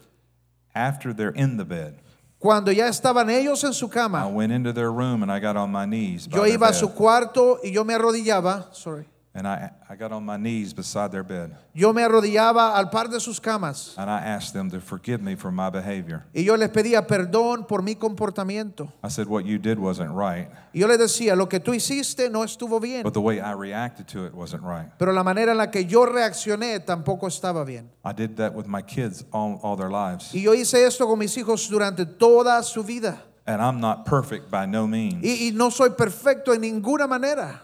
[0.74, 1.94] after they're in the bed,
[2.40, 5.56] cuando ya estaban ellos en su I cama, went into their room and I got
[5.56, 6.28] on my knees.
[6.28, 10.26] yo iba a su cuarto y yo me arrodillaba, sorry, And I, I got on
[10.26, 14.20] my knees beside their bed yo me arrodillaba al par de sus camas and I
[14.20, 16.26] asked them to forgive me for my behavior.
[16.36, 18.92] y yo les pedía perdón por mi comportamiento.
[19.02, 22.30] I said, What you did wasn't right, Y yo les decía, lo que tú hiciste
[22.30, 24.90] no estuvo bien, but the way I reacted to it wasn't right.
[24.98, 27.90] pero la manera en la que yo reaccioné tampoco estaba bien.
[28.04, 30.34] I did that with my kids all, all their lives.
[30.36, 33.22] Y yo hice esto con mis hijos durante toda su vida.
[33.48, 37.62] And I'm not perfect by no means, Y, y no soy perfecto en ninguna manera.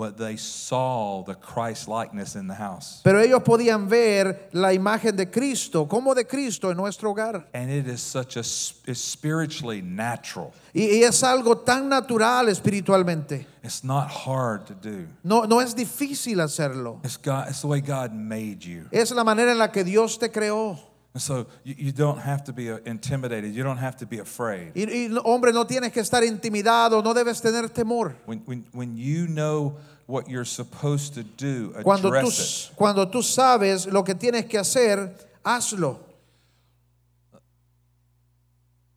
[0.00, 3.02] But they saw the Christ likeness in the house.
[3.04, 7.44] Pero ellos podían ver la imagen de Cristo, como de Cristo en nuestro hogar.
[7.52, 10.54] And it is such a, it's spiritually natural.
[10.74, 13.44] Y, y es algo tan natural espiritualmente.
[13.62, 15.06] It's not hard to do.
[15.22, 17.00] No, no es difícil hacerlo.
[17.04, 18.86] It's, God, it's the way God made you.
[18.90, 20.78] Es la manera en la que Dios te creó.
[21.12, 23.52] And so you, you don't have to be uh, intimidated.
[23.52, 24.72] You don't have to be afraid.
[24.76, 28.14] Y, y, hombre, no tienes que estar intimidado, no debes tener temor.
[28.26, 32.76] When, when, when you know what you're supposed to do, address Cuando tú, it.
[32.76, 35.12] cuando tú sabes lo que tienes que hacer,
[35.44, 35.98] hazlo.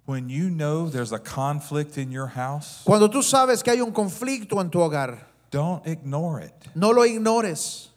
[0.06, 3.92] When you know there's a conflict in your house, Cuando tú sabes que hay un
[3.92, 5.18] conflicto en tu hogar,
[5.50, 6.54] don't ignore it.
[6.76, 7.90] no lo ignores.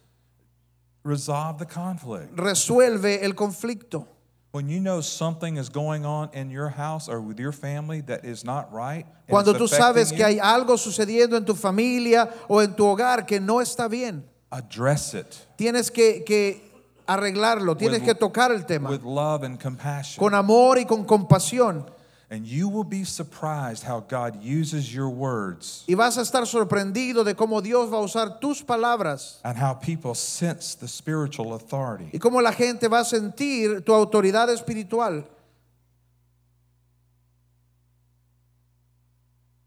[1.07, 2.36] Resolve the conflict.
[2.36, 4.07] Resuelve el conflicto.
[4.50, 8.24] When you know something is going on in your house or with your family that
[8.24, 12.61] is not right, and Cuando tú sabes que hay algo sucediendo en tu familia o
[12.61, 15.26] en tu hogar que no está bien, address it
[15.57, 16.61] tienes que, que
[17.07, 20.18] arreglarlo, tienes With- que tocar el tema with love and compassion.
[20.18, 21.84] con amor y con compasión.
[22.29, 27.24] And you will be surprised how God uses your words Y vas a estar sorprendido
[27.24, 32.11] de cómo Dios va a usar tus palabras and how people sense the spiritual authority.
[32.12, 35.24] y cómo la gente va a sentir tu autoridad espiritual.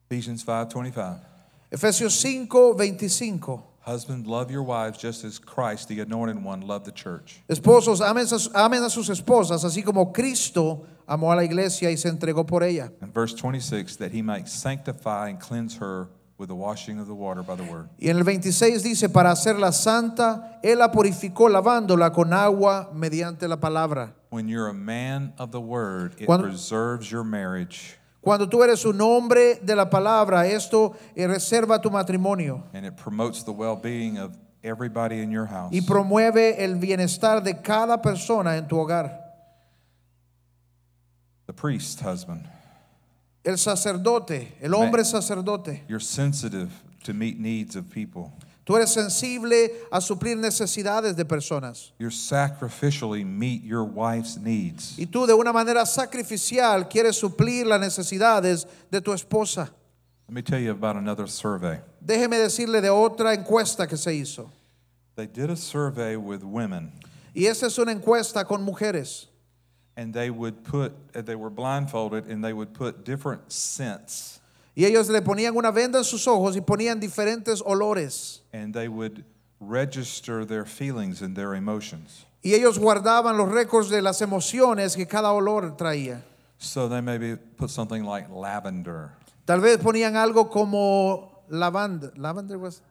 [0.10, 1.20] Ephesians 5:25.
[1.72, 3.68] Efesios 5, 25.
[3.89, 7.41] Husbands, love your wives just as Christ, the anointed one, loved the church.
[7.49, 11.95] Esposos, amen a, amen a sus esposas, así como Cristo amó a la iglesia y
[11.95, 12.91] se entregó por ella.
[13.01, 17.15] And verse 26, that he might sanctify and cleanse her with the washing of the
[17.15, 17.89] water by the word.
[17.99, 23.47] Y en el 26 dice, para hacerla santa, Él la purificó lavándola con agua mediante
[23.47, 24.13] la palabra.
[24.29, 28.84] When you're a man of the word, it Cuando- preserves your marriage Cuando tú eres
[28.86, 33.76] un hombre de la palabra, esto eh, reserva tu matrimonio and it promotes the well
[33.78, 35.72] being of everybody in your house.
[35.74, 39.17] y promueve el bienestar de cada persona en tu hogar.
[41.47, 42.45] The priest, husband,
[43.43, 45.84] El sacerdote, el hombre sacerdote.
[45.88, 46.70] you're sensitive
[47.05, 48.34] to meet needs of people.
[48.70, 51.91] Tú eres sensible a suplir necesidades de personas.
[51.97, 54.93] You sacrificially meet your wife's needs.
[54.95, 59.72] Y tú de una manera sacrificial quieres suplir las necesidades de tu esposa.
[60.28, 61.80] Let me tell you about another survey.
[61.99, 64.51] Déjeme decirle de otra encuesta que se hizo.
[65.15, 66.91] They did a survey with women,
[67.34, 69.30] Y esta es una encuesta con mujeres.
[69.97, 70.93] and they would put,
[71.26, 74.38] they were blindfolded, and they would put different scents,
[74.80, 78.41] Y ellos le ponían una venda en sus ojos y ponían diferentes olores.
[78.53, 79.25] and they would
[79.59, 82.25] register their feelings and their emotions.
[82.41, 86.23] Y ellos guardaban los récords de las emociones que cada olor traía.
[86.59, 89.09] So they maybe put something like lavender,
[89.45, 92.11] Tal vez ponían algo como lavanda.
[92.15, 92.82] ¿Lavender was?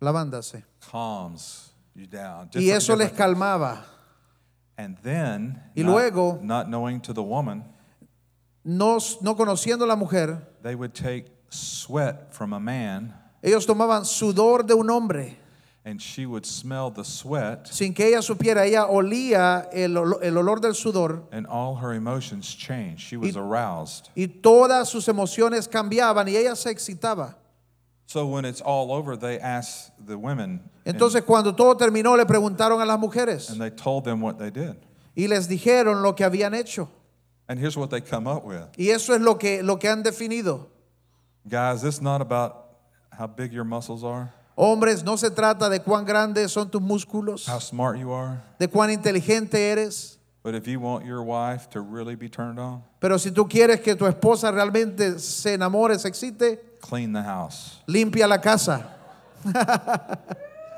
[0.00, 0.60] Lavanda, sí.
[0.90, 2.48] calms you down.
[2.54, 3.84] Y eso les calmaba.
[4.76, 7.62] And then, Y not, luego- not knowing to the woman,
[8.64, 14.04] No, no conociendo a la mujer, they would take sweat from a man, ellos tomaban
[14.04, 15.36] sudor de un hombre
[15.84, 18.66] and she would smell the sweat, sin que ella supiera.
[18.66, 23.00] Ella olía el, el olor del sudor and all her emotions changed.
[23.00, 24.10] She was aroused.
[24.14, 27.36] y todas sus emociones cambiaban y ella se excitaba.
[28.06, 32.26] So when it's all over, they asked the women, and, Entonces cuando todo terminó le
[32.26, 34.76] preguntaron a las mujeres and they told them what they did.
[35.16, 36.88] y les dijeron lo que habían hecho.
[37.50, 38.62] And here's what they come up with.
[38.78, 40.68] Y eso es lo que, lo que han definido.
[41.48, 42.64] Guys, this is not about
[43.10, 47.48] how big your muscles are, Hombres, no se trata de cuán grandes son tus músculos,
[47.48, 51.80] how smart you are, de cuán inteligente eres, but if you want your wife to
[51.80, 56.08] really be turned on, pero si tú quieres que tu esposa realmente se enamore, se
[56.08, 58.86] excite, clean the house, limpia la casa,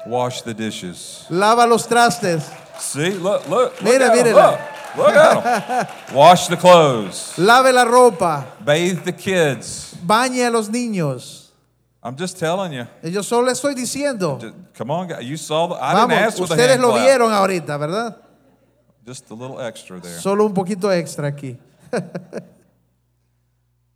[0.07, 1.27] wash the dishes.
[1.29, 2.49] lava los trastes,
[2.79, 4.51] See, look, look, look Mira, at 'em, mírela.
[4.53, 4.61] look,
[4.97, 6.15] look at 'em.
[6.17, 9.95] Wash the clothes, lave la ropa, bathe the kids.
[10.05, 11.39] bañe a los niños.
[12.05, 12.87] I'm just telling you.
[13.05, 14.39] Yo solo le estoy diciendo.
[14.41, 15.25] Just- Come on, guys.
[15.25, 15.75] You saw the.
[15.77, 17.01] I didn't Vamos, ask with a ustedes hand lo clap.
[17.07, 18.17] vieron ahorita, ¿verdad?
[19.07, 20.19] Just a little extra there.
[20.21, 21.57] Solo un poquito extra aquí.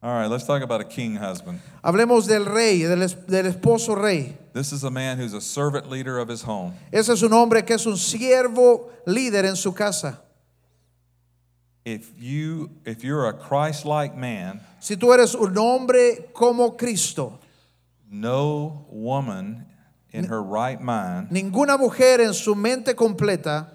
[0.02, 1.60] All right, let's talk about a king husband.
[1.82, 4.36] Hablemos del rey, del, del esposo rey.
[4.52, 6.74] This is a man who's a servant leader of his home.
[6.92, 10.20] Ese es un hombre que es un siervo líder en su casa.
[11.86, 17.38] If you if you're a Christ-like man, Si tú eres un hombre como Cristo,
[18.10, 19.64] no woman
[20.12, 23.68] in her right mind ninguna mujer en su mente completa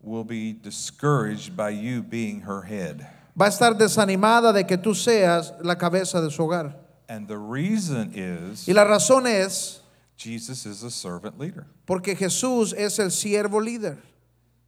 [0.00, 3.06] will be discouraged by you being her head.
[3.38, 6.74] va a estar desanimada de que tú seas la cabeza de su hogar.
[7.10, 9.82] And the reason is Y la razón es
[10.16, 11.66] Jesus is a servant leader.
[11.84, 13.98] porque Jesús es el siervo líder.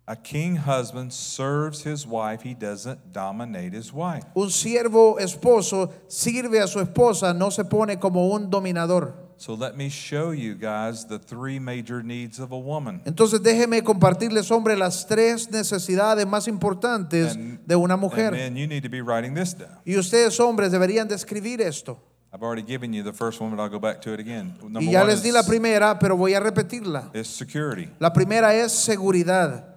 [0.09, 4.23] A king husband serves his wife, he doesn't dominate his wife.
[4.37, 9.15] Un siervo esposo sirve a su esposa, no se pone como un dominador.
[9.39, 13.03] So let me show you guys the three major needs of a woman.
[13.05, 18.31] Entonces déjeme compartirles, hombre, las tres necesidades más importantes And- de una And mujer.
[18.31, 19.77] men, you need to be writing this down.
[19.85, 21.99] Y ustedes, hombres, deberían describir esto.
[22.33, 24.55] I've already given you the first one, but I'll go back to it again.
[24.63, 27.11] Number Y ya one les di la primera, pero voy a repetirla.
[27.13, 27.89] is security.
[27.99, 29.76] La primera es seguridad.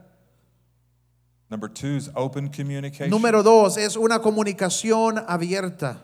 [1.49, 3.09] Number two is open communication.
[3.09, 5.97] Número dos es una comunicación abierta.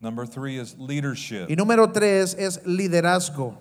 [0.00, 1.48] Number three is leadership.
[1.50, 3.56] Y número tres es liderazgo.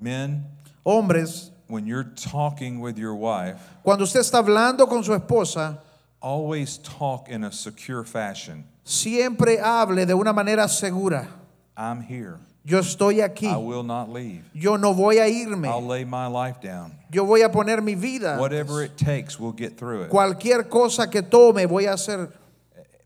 [0.00, 0.44] Men,
[0.84, 5.78] Hombres, when you're talking with your wife, cuando usted está hablando con su esposa,
[6.20, 8.64] always talk in a secure fashion.
[8.84, 11.28] siempre hable de una manera segura.
[11.76, 12.38] I'm here.
[12.66, 13.46] Yo estoy aquí.
[13.46, 14.42] I will not leave.
[14.52, 15.86] Yo no voy a I'll irme.
[15.88, 16.92] lay my life down.
[17.12, 18.38] Yo voy a poner mi vida.
[18.40, 20.08] Whatever it takes, we'll get through it.
[20.10, 22.28] Cualquier cosa que tome, voy a hacer.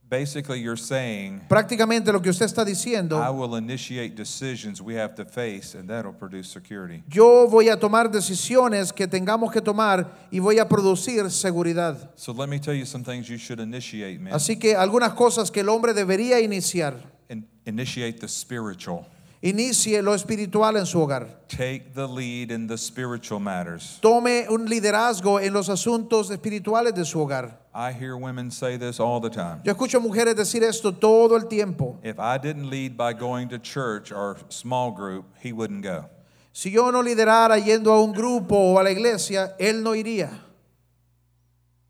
[0.08, 3.16] Basically, you're saying, Prácticamente lo que usted está I diciendo.
[3.32, 7.04] will initiate decisions we have to face, and that'll produce security.
[7.08, 12.10] Yo voy a tomar decisiones que tengamos que tomar y voy a producir seguridad.
[12.16, 14.32] So let me tell you some things you should initiate, man.
[14.32, 16.94] Así que algunas cosas que el hombre debería iniciar.
[17.28, 19.06] In- initiate the spiritual.
[19.42, 21.46] Inicie lo espiritual en su hogar.
[21.48, 23.98] Take the lead in the spiritual matters.
[24.02, 27.56] Tome un liderazgo en los asuntos espirituales de su hogar.
[27.74, 29.62] I hear women say this all the time.
[29.64, 31.98] Yo escucho mujeres decir esto todo el tiempo.
[32.02, 36.04] If I didn't lead by going to church or small group, he wouldn't go.
[36.52, 40.30] Si yo no liderara yendo a un grupo o a la iglesia, él no iría.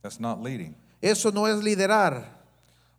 [0.02, 0.76] That's not leading.
[1.02, 2.24] Eso no es liderar.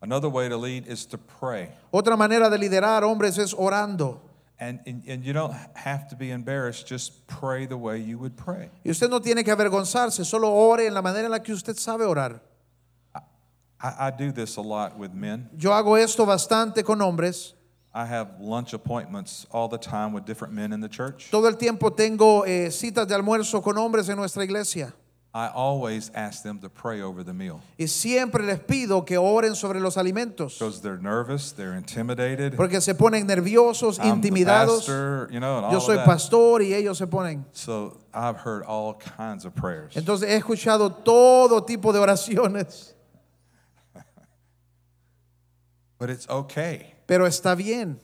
[0.01, 1.69] Another way to lead is to pray.
[1.93, 4.19] Otra manera de liderar, hombres, es orando.
[4.61, 8.37] And, and, and you don't have to be embarrassed, just pray the way you would
[8.37, 8.69] pray.
[8.85, 11.75] Y usted no tiene que avergonzarse, solo ore en la manera en la que usted
[11.77, 12.39] sabe orar.
[13.81, 15.49] I, I do this a lot with men.
[15.57, 17.55] Yo hago esto bastante con hombres.
[17.91, 21.29] I have lunch appointments all the time with different men in the church.
[21.31, 24.93] Todo el tiempo tengo eh, citas de almuerzo con hombres en nuestra iglesia.
[25.33, 29.55] I always ask them to pray over the meal Y siempre les pido que oren
[29.55, 30.59] sobre los alimentos.
[30.59, 32.57] because they're nervous, they're intimidated.
[32.57, 34.79] Porque se ponen nerviosos, I'm intimidados.
[34.79, 36.05] pastor, you know, and all Yo of soy that.
[36.05, 37.45] pastor y ellos se ponen.
[37.53, 39.93] So I've heard all kinds of prayers.
[39.95, 42.93] Entonces he escuchado todo tipo de oraciones.
[45.97, 46.93] But it's okay.
[47.07, 47.99] Pero está bien.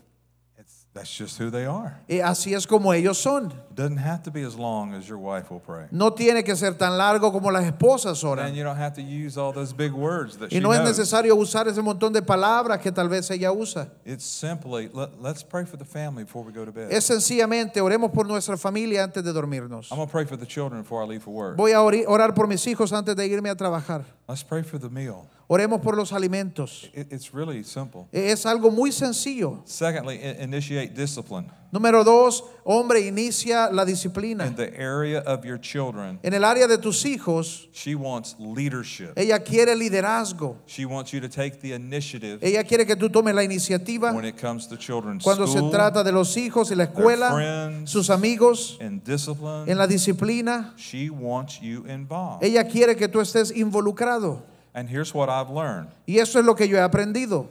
[0.98, 1.95] That's just who they are.
[2.10, 3.54] Y así es como ellos son.
[3.76, 5.86] Doesn't have to be as long as your wife will pray.
[5.91, 8.56] No tiene que ser tan largo como las esposas And oran.
[8.56, 10.98] you don't have to use all those big words that Y she no es knows.
[10.98, 13.89] necesario usar ese montón de palabras que tal vez ella usa.
[14.06, 16.91] It's simply, let, let's pray for the family before we go to bed.
[16.91, 19.91] Es sencillamente, oremos por nuestra familia antes de dormirnos.
[19.91, 21.56] I'm going to pray for the children before I leave for work.
[21.58, 24.04] Voy a ori- orar por mis hijos antes de irme a trabajar.
[24.28, 25.28] Let's pray for the meal.
[25.50, 26.89] Oremos por los alimentos.
[26.93, 28.10] It, it's really simple.
[28.12, 29.62] Es algo muy sencillo.
[29.64, 31.50] Secondly, initiate discipline.
[31.72, 34.45] Número dos, hombre, inicia la disciplina.
[34.45, 39.14] In the area of your children, En el área de tus hijos, she wants leadership.
[39.18, 40.58] ella quiere liderazgo.
[40.66, 44.26] She wants you to take the initiative Ella quiere que tú tomes la iniciativa when
[44.26, 48.10] it comes to children's cuando se trata de los hijos y la escuela, friends, sus
[48.10, 49.70] amigos, and discipline.
[49.70, 50.74] en la disciplina.
[50.78, 52.43] She wants you involved.
[52.43, 54.41] Ella quiere que tú estés involucrado.
[54.78, 55.89] And here's what I've learned.
[56.05, 57.47] Y eso es lo que yo he aprendido.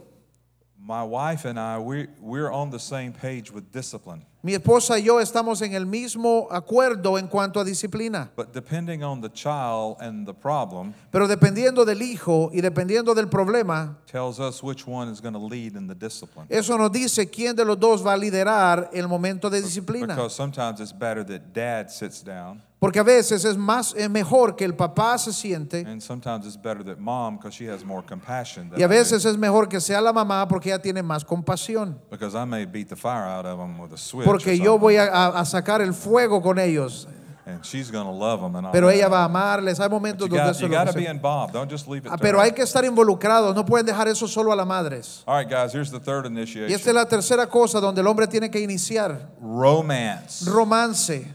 [0.79, 4.25] My wife and I, we, we're on the same page with discipline.
[4.45, 8.31] Mi esposa y yo estamos en el mismo acuerdo en cuanto a disciplina.
[8.37, 13.27] But depending on the child and the problem, Pero dependiendo del hijo y dependiendo del
[13.27, 16.47] problema, tells us which one is going to lead in the discipline.
[16.49, 20.15] eso nos dice quién de los dos va a liderar el momento de disciplina.
[20.15, 24.55] Because sometimes it's better that dad sits down, Porque a veces es más es mejor
[24.55, 28.03] que el papá se siente and sometimes it's better that mom, because she has more
[28.07, 28.71] compassion.
[28.71, 28.95] Than y a I do.
[28.95, 31.99] veces es mejor que sea la mamá porque ella tiene más compasión.
[32.11, 34.27] Because I may beat the fire out of them with a switch.
[34.27, 34.81] or Porque yo something.
[34.81, 37.09] voy a, a- a sacar el fuego con ellos.
[37.49, 39.79] and she's to love them and pero ella va a amarles.
[39.79, 41.53] Hay momentos you donde got, eso you lo got to involved.
[41.55, 42.45] Don't just leave it Ah, to Pero her.
[42.45, 45.23] hay que estar involucrados, no pueden dejar eso solo a las madres.
[45.29, 46.73] All right, guys, here's the third Y initiation.
[46.73, 49.31] esta es la tercera cosa donde el hombre tiene que iniciar.
[49.41, 50.45] Romance.
[50.51, 51.33] Romance.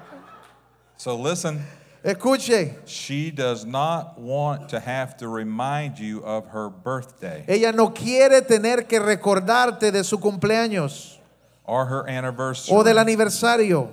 [0.98, 1.62] So listen,
[2.02, 7.90] Escuche, she does not want to have to remind you of her birthday ella no
[7.90, 11.18] quiere tener que recordarte de su cumpleaños
[11.64, 12.74] or her anniversary.
[12.76, 13.90] o del aniversario.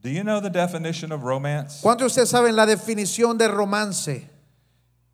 [0.00, 1.82] Do you know the definition of romance?
[1.82, 4.30] ¿Cuántos de ustedes saben la definición de romance?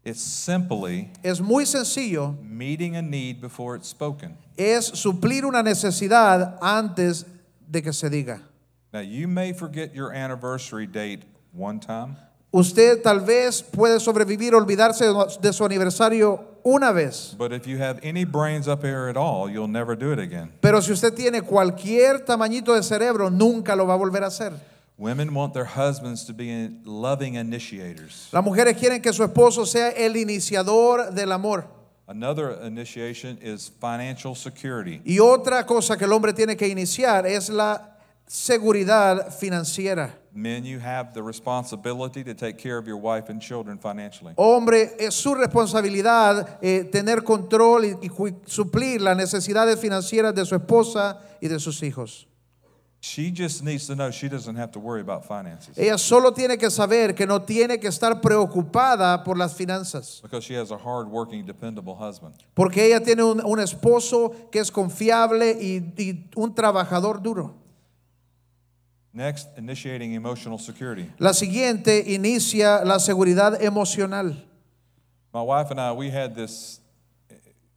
[0.04, 4.36] It's simply Es muy sencillo, meeting a need before it's spoken.
[4.56, 7.24] es suplir una necesidad antes
[7.68, 8.42] de que se diga.
[8.95, 12.16] Now, you may forget your anniversary date one time,
[12.53, 15.05] Usted tal vez puede sobrevivir, olvidarse
[15.40, 19.51] de su aniversario una vez, but if you have any brains up here at all,
[19.51, 20.53] you'll never do it again.
[20.61, 24.53] pero si usted tiene cualquier tamañito de cerebro, nunca lo va a volver a hacer.
[24.97, 28.28] Women want their husbands to be loving initiators.
[28.32, 31.66] Las mujeres quieren que su esposo sea el iniciador del amor.
[32.07, 35.01] Another initiation is financial security.
[35.05, 37.93] Y otra cosa que el hombre tiene que iniciar es la
[38.26, 40.10] seguridad financiera.
[40.32, 44.34] Men, you have the responsibility to take care of your wife and children financially.
[44.36, 48.10] Hombre, es su responsabilidad eh, tener control y, y
[48.46, 52.26] suplir las necesidades financieras de su esposa y de sus hijos.
[53.00, 56.56] She just needs to know she doesn't have to worry about finances Ella solo tiene
[56.56, 60.78] que saber que no tiene que estar preocupada por las finanzas, because she has a
[60.78, 62.34] hard-working, dependable husband.
[62.54, 67.54] porque ella tiene un, un esposo que es confiable y, y un trabajador duro.
[69.16, 71.08] Next, initiating emotional security.
[71.20, 74.34] La siguiente inicia la seguridad emocional.
[75.32, 76.80] My wife and I, we had this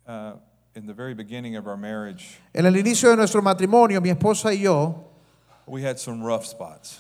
[0.07, 0.33] uh,
[0.73, 2.39] in the very beginning of our marriage.
[2.55, 5.03] En el inicio de nuestro matrimonio, mi esposa y yo
[5.67, 6.99] We had some rough spots.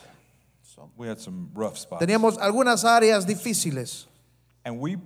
[0.95, 2.05] We had some rough spots.
[2.05, 4.05] teníamos algunas áreas difíciles
[4.63, 4.97] And we,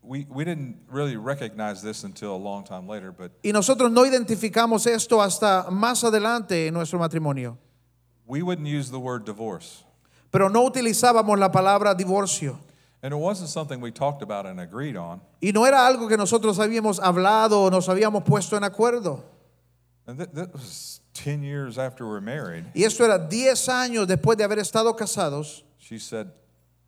[0.00, 4.06] we, we didn't really recognize this until a long time later, but y nosotros no
[4.06, 7.58] identificamos esto hasta más adelante en nuestro matrimonio.
[8.28, 9.82] We wouldn't use the word divorce.
[10.30, 12.58] Pero no utilizábamos la palabra divorcio.
[13.02, 15.20] And it wasn't something we talked about and agreed on.
[15.40, 19.22] Y no era algo que nosotros habíamos hablado o nos habíamos puesto en acuerdo.
[20.06, 22.64] And th- that was 10 years after we were married.
[22.74, 25.62] Y esto era 10 años después de haber estado casados.
[25.78, 26.28] She said,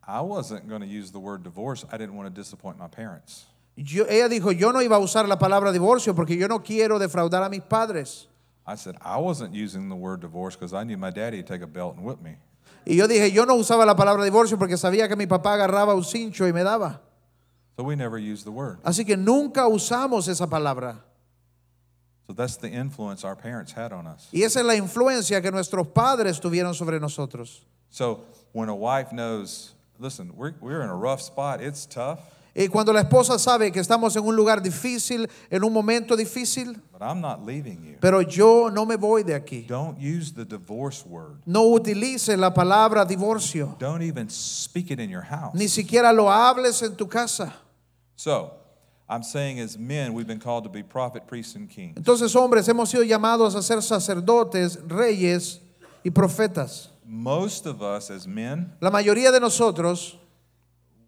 [0.05, 1.85] I wasn't going to use the word divorce.
[1.91, 3.45] I didn't want to disappoint my parents.
[3.77, 6.99] Yo- ella dijo, yo no iba a usar la palabra divorcio porque yo no quiero
[6.99, 8.27] defraudar a mis padres.
[8.65, 11.61] I said, I wasn't using the word divorce because I knew my daddy would take
[11.61, 12.37] a belt and whip me.
[12.85, 15.95] Y yo dije, yo no usaba la palabra divorcio porque sabía que mi papá agarraba
[15.95, 16.99] un cincho y me daba.
[17.77, 18.79] So we never used the word.
[18.83, 20.99] Así que nunca usamos esa palabra.
[22.27, 24.29] So that's the influence our parents had on us.
[24.31, 27.61] Y esa es la influencia que nuestros padres tuvieron sobre nosotros.
[27.89, 28.21] So
[28.53, 32.19] when a wife knows, listen, we're, we're in a rough spot, it's tough,
[32.53, 36.81] Y cuando la esposa sabe que estamos en un lugar difícil, en un momento difícil,
[36.91, 37.95] but I'm not leaving you.
[38.01, 39.65] pero yo no me voy de aquí.
[39.67, 41.41] Don't use the divorce word.
[41.45, 43.77] No utilices la palabra divorcio.
[43.79, 45.53] Don't even speak it in your house.
[45.55, 47.53] Ni siquiera lo hables en tu casa.
[48.17, 48.51] So
[49.07, 51.95] I'm saying as men, we've been called to be prophet, priests, and kings.
[51.97, 55.59] Entonces, hombres, hemos sido llamados a ser sacerdotes, reyes
[56.03, 56.89] y profetas.
[57.05, 60.17] Most of us as men, La mayoría de nosotros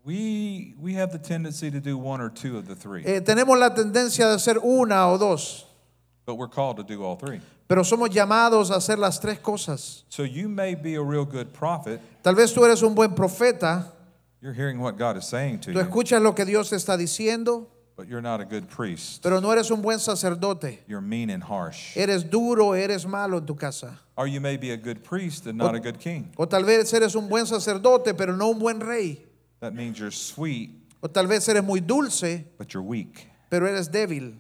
[0.06, 3.58] we, we have the tendency to do one or two of the three, eh, tenemos
[3.60, 5.66] la tendencia de hacer una o dos,
[6.26, 7.40] but we're called to do all three.
[7.68, 10.04] pero somos llamados a hacer las tres cosas.
[10.10, 12.02] So you may be a real good prophet.
[12.22, 13.86] Tal vez tú eres un buen profeta,
[14.42, 16.98] You're hearing what God is saying to tú you, escuchas lo que Dios te está
[16.98, 19.24] diciendo, but you're not a good priest.
[19.24, 20.80] pero no eres un buen sacerdote.
[20.86, 21.96] You're mean and harsh.
[21.96, 23.98] Eres duro, eres malo en tu casa.
[24.18, 26.34] Or you may be a good priest and not a good king.
[26.38, 29.26] O tal vez eres un buen sacerdote, pero no un buen rey.
[29.64, 33.30] That means you're sweet, O tal vez eres muy dulce, but you're weak.
[33.50, 34.36] pero eres débil.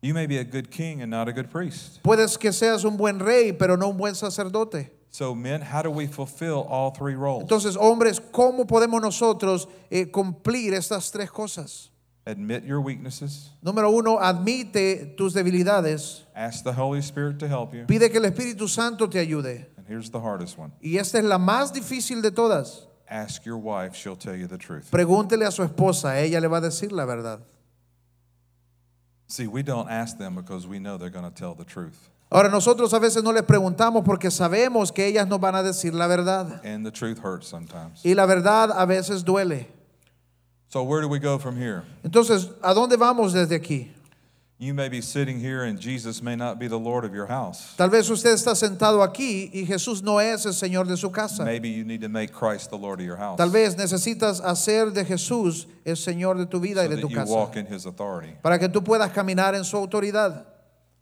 [0.00, 2.00] You may be a good king and not a good priest.
[2.04, 4.90] Puedes que seas un buen rey, pero no un buen sacerdote.
[5.10, 7.42] So, men, how do we fulfill all three roles?
[7.42, 11.90] Entonces, hombres, ¿cómo podemos nosotros eh, cumplir estas tres cosas?
[12.24, 16.22] Admit your weaknesses, Número uno, admite tus debilidades.
[16.36, 17.86] ask the Holy Spirit to help you.
[17.86, 19.66] Pide que el Espíritu Santo te ayude.
[19.76, 22.86] And here's the hardest one Y esta es la más difícil de todas.
[23.10, 24.90] Ask your wife, she'll tell you the truth.
[24.90, 27.40] Pregúntele a su esposa, ella le va a decir la verdad.
[29.26, 32.08] See, we don't ask them because we know they're going to tell the truth.
[32.30, 35.94] Ahora, nosotros a veces no les preguntamos porque sabemos que ellas nos van a decir
[35.94, 36.60] la verdad.
[36.64, 38.02] And the truth hurts sometimes.
[38.04, 39.66] Y la verdad a veces duele.
[40.68, 41.84] So, where do we go from here?
[42.04, 43.90] Entonces, ¿a dónde vamos desde aquí?
[44.60, 47.76] You may be sitting here and Jesus may not be the Lord of your house.
[47.76, 51.44] Tal vez usted está sentado aquí y Jesús no es el Señor de su casa.
[51.44, 53.38] Maybe you need to make Christ the Lord of your house.
[53.38, 57.02] Tal vez necesitas hacer de Jesús el Señor de tu vida y so de that
[57.02, 58.34] tu casa walk in his authority.
[58.42, 60.44] para que tú puedas caminar en su autoridad.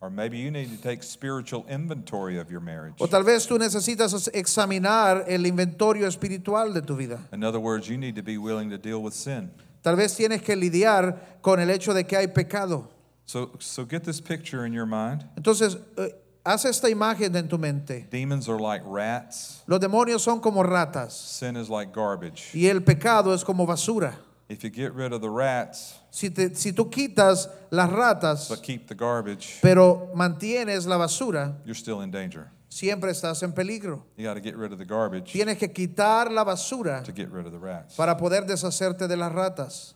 [0.02, 2.96] Or maybe you need to take spiritual inventory of your marriage.
[3.00, 7.20] O tal vez tú necesitas examinar el inventario espiritual de tu vida.
[7.32, 9.50] In other words, you need to be willing to deal with sin.
[9.82, 12.90] Tal vez tienes que lidiar con el hecho de que hay pecado.
[13.26, 15.24] So, so get this picture in your mind.
[15.36, 16.08] Entonces, eh,
[16.44, 18.06] haz esta imagen en tu mente.
[18.10, 19.62] Demons are like rats.
[19.66, 22.50] Los demonios son como ratas Sin is like garbage.
[22.54, 24.14] y el pecado es como basura.
[24.48, 28.62] If you get rid of the rats, Si, te- si tú quitas las ratas, but
[28.62, 32.48] keep the garbage, pero mantienes la basura, you're still in danger.
[32.68, 34.04] siempre estás en peligro.
[34.16, 37.28] You got to get rid of the garbage Tienes que quitar la basura to get
[37.32, 37.96] rid of the rats.
[37.96, 39.94] para poder deshacerte de las ratas.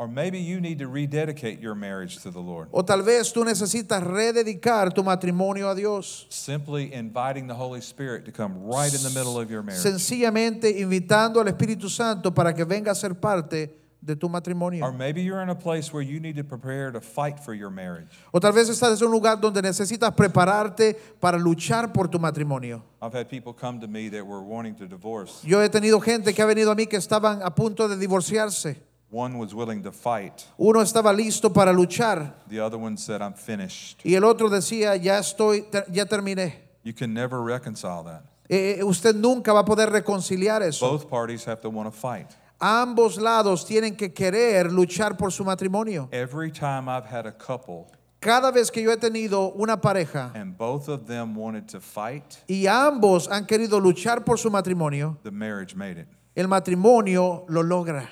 [0.00, 2.70] Or maybe you need to rededicate your marriage to the Lord.
[2.72, 6.24] O tal vez tú necesitas rededicar tu matrimonio a Dios.
[6.30, 9.82] Simply inviting the Holy Spirit to come right in the middle of your marriage.
[9.82, 14.90] Sencillamente invitando al Espíritu Santo para que venga a ser parte de tu Or matrimonio.
[14.92, 18.08] maybe you're in a place where you need to prepare to fight for your marriage.
[18.32, 22.82] O tal vez estás en un lugar donde necesitas prepararte para luchar por tu matrimonio.
[23.02, 25.42] I've had people come to me that were wanting to divorce.
[25.46, 28.88] Yo he tenido gente que ha venido a mí que estaban a punto de divorciarse.
[29.10, 33.34] One was willing to fight, Uno estaba listo para luchar the other one said, I'm
[33.34, 34.00] finished.
[34.04, 36.54] y el otro decía, ya estoy, ya terminé.
[36.84, 38.22] You can never reconcile that.
[38.48, 40.88] Eh, eh, usted nunca va a poder reconciliar eso.
[40.88, 42.28] Both parties have to want to fight.
[42.60, 46.08] Ambos lados tienen que querer luchar por su matrimonio.
[46.12, 47.86] Every time I've had a couple
[48.20, 52.36] Cada vez que yo he tenido una pareja and both of them wanted to fight,
[52.46, 56.06] y ambos han querido luchar por su matrimonio, the marriage made it.
[56.36, 58.08] el matrimonio lo logra.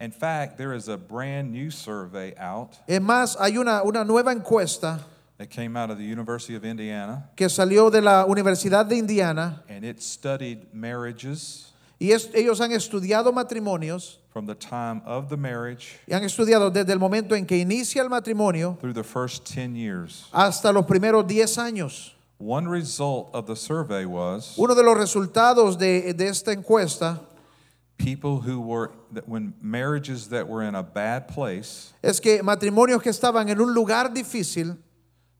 [0.00, 4.32] In fact, there is a brand new survey out Es más, hay una, una nueva
[4.32, 5.00] encuesta
[5.38, 9.62] that came out of the University of Indiana, que salió de la Universidad de Indiana
[9.68, 15.36] and it studied marriages y es- ellos han estudiado matrimonios from the time of the
[15.36, 19.44] marriage y han estudiado desde el momento en que inicia el matrimonio through the first
[19.46, 20.26] 10 years.
[20.32, 22.14] hasta los primeros 10 años.
[22.40, 27.18] One result of the survey was Uno de los resultados de, de esta encuesta
[27.98, 33.02] people who were that when marriages that were in a bad place, es que matrimonios
[33.02, 34.78] que estaban en un lugar difícil,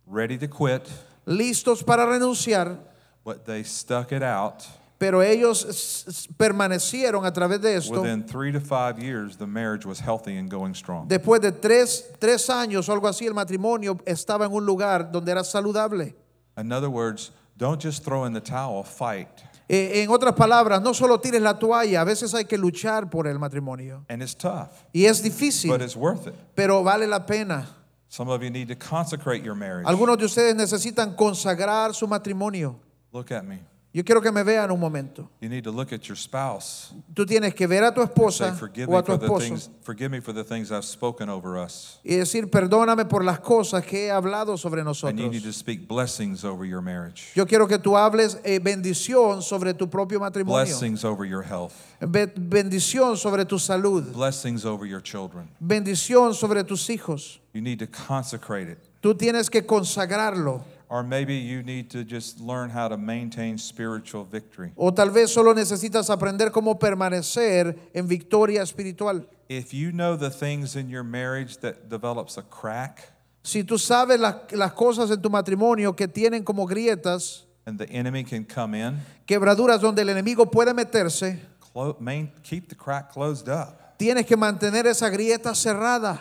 [0.06, 0.86] ready to quit,
[1.26, 2.78] listos para renunciar,
[3.24, 4.66] but they stuck it out.
[4.98, 8.02] pero ellos permanecieron a través de esto.
[8.02, 11.08] Within three to five years, the marriage was healthy and going strong.
[11.08, 15.30] Después de tres, tres años o algo así, el matrimonio estaba en un lugar donde
[15.30, 16.14] era saludable.
[16.56, 19.44] In other words, don't just throw in the towel, fight.
[19.68, 23.26] Eh, en otras palabras, no solo tires la toalla, a veces hay que luchar por
[23.26, 24.04] el matrimonio.
[24.08, 26.34] And it's tough, Y es difícil, but it's worth it.
[26.54, 27.68] pero vale la pena.
[28.08, 29.86] Some of you need to consecrate your marriage.
[29.86, 32.76] Algunos de ustedes necesitan consagrar su matrimonio.
[33.12, 33.58] Look at me.
[33.98, 35.28] Yo quiero que me vean un momento.
[35.40, 36.92] You need to look at your spouse.
[37.14, 39.44] Tú tienes que ver a tu Say, esposa forgive o me a tu for the
[39.44, 39.70] things.
[39.82, 41.98] Forgive me for the things I've spoken over us.
[42.04, 45.56] y decir, perdóname por las cosas que he hablado sobre And you need to nosotros.
[45.56, 47.32] speak blessings over your marriage.
[47.34, 51.74] Yo quiero que tú hables eh, bendición sobre tu propio matrimonio, Blessings over your health.
[52.00, 55.48] Be- bendición sobre tu salud, Blessings over your children.
[55.60, 57.40] bendición sobre tus hijos.
[57.52, 58.78] You need to consecrate it.
[59.02, 60.62] Tú tienes que consagrarlo.
[60.90, 64.72] Or maybe you need to just learn how to maintain spiritual victory.
[64.76, 69.26] O tal vez solo necesitas aprender cómo permanecer en victoria espiritual.
[69.50, 73.12] If you know the things in your marriage that develops a crack
[73.42, 77.88] Si tú sabes las, las cosas en tu matrimonio que tienen como grietas, and the
[77.90, 83.10] enemy can come in, quebraduras donde el enemigo puede meterse, clo- main, keep the crack
[83.12, 83.96] closed up.
[83.98, 86.20] tienes que mantener esa grieta cerrada.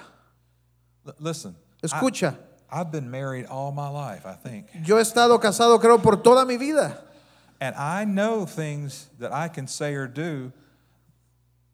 [1.05, 2.37] L- listen, I, Escucha,
[2.69, 4.67] I've been married all my life, I think.
[4.85, 6.97] yo he estado casado creo por toda mi vida.
[7.59, 10.51] And I know things that I can say or do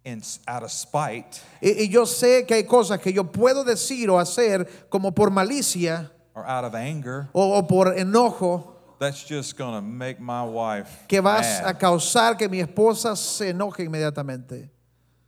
[0.06, 4.10] in, out of spite Y, y yo sé que hay cosas que yo puedo decir
[4.10, 9.58] o hacer como por malicia or out of anger o, o por enojo that's just
[9.58, 11.80] to make my wife que vas a mad.
[11.80, 14.70] causar que mi esposa se enoje inmediatamente.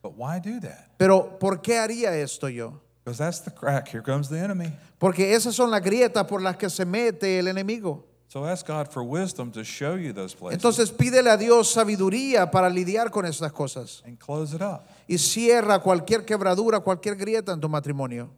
[0.02, 0.98] But why do that?
[0.98, 2.82] Pero ¿por qué haría esto yo?
[3.06, 3.88] Because that's the crack.
[3.88, 4.74] Here comes the enemy.
[5.00, 8.04] Porque esas son las grietas por las que se mete el enemigo.
[8.28, 12.50] So ask God for wisdom to show you those places Entonces pídele a Dios sabiduría
[12.52, 14.02] para lidiar con estas cosas.
[14.06, 14.88] and close it up.
[15.08, 18.30] Y cierra cualquier quebradura, cualquier grieta en tu matrimonio.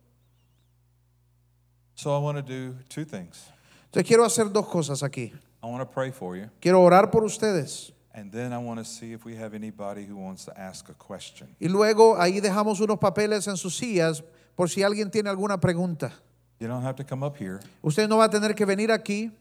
[1.95, 3.45] So I want to do two things.
[3.85, 5.33] Entonces quiero hacer dos cosas aquí.
[5.63, 7.91] I want to pray for you, Quiero orar por ustedes.
[8.13, 10.93] and then I want to see if we have anybody who wants to ask a
[10.93, 11.47] question.
[11.59, 14.21] Y luego ahí dejamos unos papeles en sus sillas
[14.57, 16.11] por si alguien tiene alguna pregunta.
[16.59, 17.59] You don't have to come up here.
[17.83, 19.31] Usted no va a tener que venir aquí.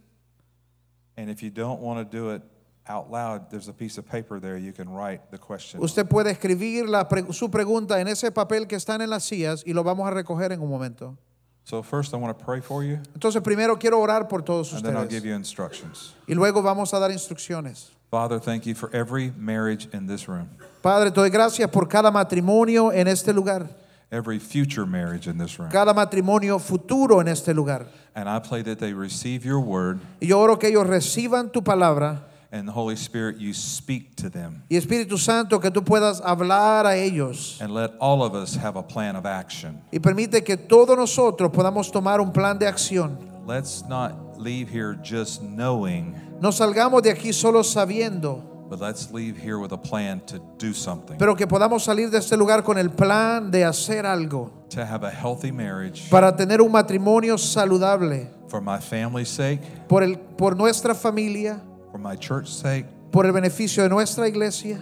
[1.17, 2.43] And if you don't want to do it
[2.87, 5.81] out loud, there's a piece of paper there you can write the question.
[5.83, 9.63] Usted puede escribir la pre- su pregunta en ese papel que están en las sillas
[9.67, 11.17] y lo vamos a recoger en un momento.
[11.65, 14.85] So first I want to pray for you, Entonces primero quiero orar por todos and
[14.85, 16.15] then I'll give ustedes you instructions.
[16.29, 17.91] y luego vamos a dar instrucciones.
[18.11, 20.49] Father, thank you for every marriage in this room,
[20.81, 23.67] Padre, te doy gracias por cada matrimonio en este lugar,
[24.11, 25.71] every future marriage in this room.
[25.71, 27.87] cada matrimonio futuro en este lugar.
[28.15, 31.61] And I pray that they receive your word, Y yo oro que ellos reciban tu
[31.63, 32.23] palabra
[32.53, 34.63] and the Holy Spirit, you speak to them.
[34.71, 38.77] y Espíritu Santo que tú puedas hablar a ellos And let all of us have
[38.77, 39.83] a plan of action.
[39.93, 43.19] y permite que todos nosotros podamos tomar un plan de acción.
[43.47, 49.37] Let's not leave here just knowing, No salgamos de aquí solo sabiendo, but let's leave
[49.37, 52.79] here with a plan to do something, pero que podamos salir de este lugar con
[52.79, 58.29] el plan de hacer algo to have a healthy marriage para tener un matrimonio saludable
[58.49, 61.61] for my family's sake, por, el, por nuestra familia,
[61.91, 64.79] for my church's sake, por el beneficio de nuestra iglesia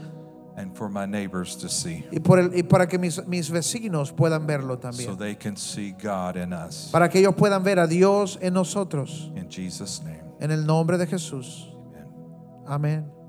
[0.56, 4.12] and for my neighbors to see, y, por el, y para que mis, mis vecinos
[4.12, 5.18] puedan verlo so también.
[5.18, 6.90] they can see God in us.
[6.92, 9.30] Para que ellos puedan ver a Dios en nosotros.
[9.34, 11.72] In Jesus' name, En el nombre de Jesús.
[12.66, 13.04] amen.
[13.04, 13.23] Amén.